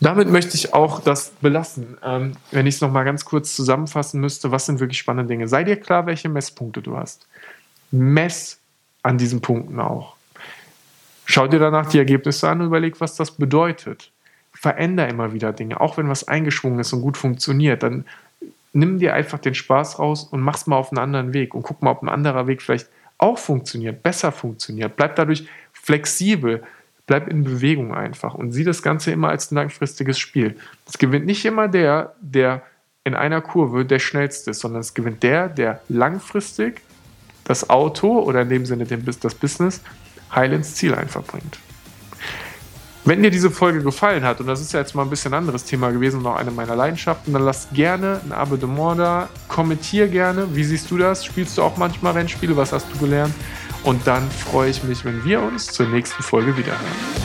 Damit 0.00 0.28
möchte 0.28 0.54
ich 0.54 0.74
auch 0.74 1.00
das 1.00 1.30
belassen. 1.40 1.96
Ähm, 2.04 2.36
wenn 2.50 2.66
ich 2.66 2.74
es 2.74 2.80
nochmal 2.82 3.06
ganz 3.06 3.24
kurz 3.24 3.56
zusammenfassen 3.56 4.20
müsste, 4.20 4.50
was 4.50 4.66
sind 4.66 4.80
wirklich 4.80 4.98
spannende 4.98 5.32
Dinge? 5.32 5.48
Sei 5.48 5.64
dir 5.64 5.76
klar, 5.76 6.04
welche 6.04 6.28
Messpunkte 6.28 6.82
du 6.82 6.94
hast. 6.98 7.26
Mess 7.90 8.58
an 9.02 9.16
diesen 9.16 9.40
Punkten 9.40 9.80
auch. 9.80 10.13
Schau 11.26 11.46
dir 11.46 11.58
danach 11.58 11.86
die 11.86 11.98
Ergebnisse 11.98 12.48
an 12.48 12.60
und 12.60 12.66
überleg, 12.66 13.00
was 13.00 13.16
das 13.16 13.32
bedeutet. 13.32 14.10
Veränder 14.52 15.08
immer 15.08 15.32
wieder 15.32 15.52
Dinge, 15.52 15.80
auch 15.80 15.96
wenn 15.96 16.08
was 16.08 16.28
eingeschwungen 16.28 16.78
ist 16.78 16.92
und 16.92 17.02
gut 17.02 17.16
funktioniert, 17.16 17.82
dann 17.82 18.04
nimm 18.72 18.98
dir 18.98 19.14
einfach 19.14 19.38
den 19.38 19.54
Spaß 19.54 19.98
raus 19.98 20.24
und 20.24 20.40
mach's 20.40 20.66
mal 20.66 20.76
auf 20.76 20.90
einen 20.90 20.98
anderen 20.98 21.32
Weg 21.32 21.54
und 21.54 21.62
guck 21.62 21.82
mal, 21.82 21.90
ob 21.90 22.02
ein 22.02 22.08
anderer 22.08 22.46
Weg 22.46 22.62
vielleicht 22.62 22.88
auch 23.18 23.38
funktioniert, 23.38 24.02
besser 24.02 24.32
funktioniert. 24.32 24.96
Bleib 24.96 25.16
dadurch 25.16 25.46
flexibel, 25.72 26.62
bleib 27.06 27.28
in 27.28 27.44
Bewegung 27.44 27.94
einfach 27.94 28.34
und 28.34 28.52
sieh 28.52 28.64
das 28.64 28.82
Ganze 28.82 29.12
immer 29.12 29.28
als 29.28 29.50
ein 29.50 29.56
langfristiges 29.56 30.18
Spiel. 30.18 30.56
Es 30.86 30.98
gewinnt 30.98 31.26
nicht 31.26 31.44
immer 31.44 31.68
der, 31.68 32.14
der 32.20 32.62
in 33.04 33.14
einer 33.14 33.40
Kurve 33.40 33.84
der 33.84 33.98
schnellste 33.98 34.50
ist, 34.50 34.60
sondern 34.60 34.80
es 34.80 34.94
gewinnt 34.94 35.22
der, 35.22 35.48
der 35.48 35.80
langfristig 35.88 36.80
das 37.44 37.68
Auto 37.68 38.20
oder 38.20 38.42
in 38.42 38.48
dem 38.48 38.66
Sinne 38.66 38.86
das 38.86 39.34
Business 39.34 39.82
heil 40.34 40.52
ins 40.52 40.74
Ziel 40.74 40.94
einfach 40.94 41.22
bringt. 41.22 41.58
Wenn 43.06 43.22
dir 43.22 43.30
diese 43.30 43.50
Folge 43.50 43.82
gefallen 43.82 44.24
hat, 44.24 44.40
und 44.40 44.46
das 44.46 44.62
ist 44.62 44.72
ja 44.72 44.80
jetzt 44.80 44.94
mal 44.94 45.02
ein 45.02 45.10
bisschen 45.10 45.34
anderes 45.34 45.64
Thema 45.64 45.90
gewesen 45.90 46.20
und 46.20 46.26
auch 46.26 46.36
eine 46.36 46.50
meiner 46.50 46.74
Leidenschaften, 46.74 47.34
dann 47.34 47.42
lass 47.42 47.68
gerne 47.70 48.20
ein 48.24 48.32
Abonnement 48.32 48.98
da, 48.98 49.28
kommentier 49.46 50.08
gerne, 50.08 50.46
wie 50.54 50.64
siehst 50.64 50.90
du 50.90 50.96
das? 50.96 51.22
Spielst 51.22 51.58
du 51.58 51.62
auch 51.62 51.76
manchmal 51.76 52.14
Rennspiele? 52.14 52.56
Was 52.56 52.72
hast 52.72 52.86
du 52.94 52.98
gelernt? 52.98 53.34
Und 53.82 54.06
dann 54.06 54.30
freue 54.30 54.70
ich 54.70 54.82
mich, 54.84 55.04
wenn 55.04 55.22
wir 55.22 55.42
uns 55.42 55.66
zur 55.66 55.86
nächsten 55.86 56.22
Folge 56.22 56.56
wiederhören. 56.56 57.23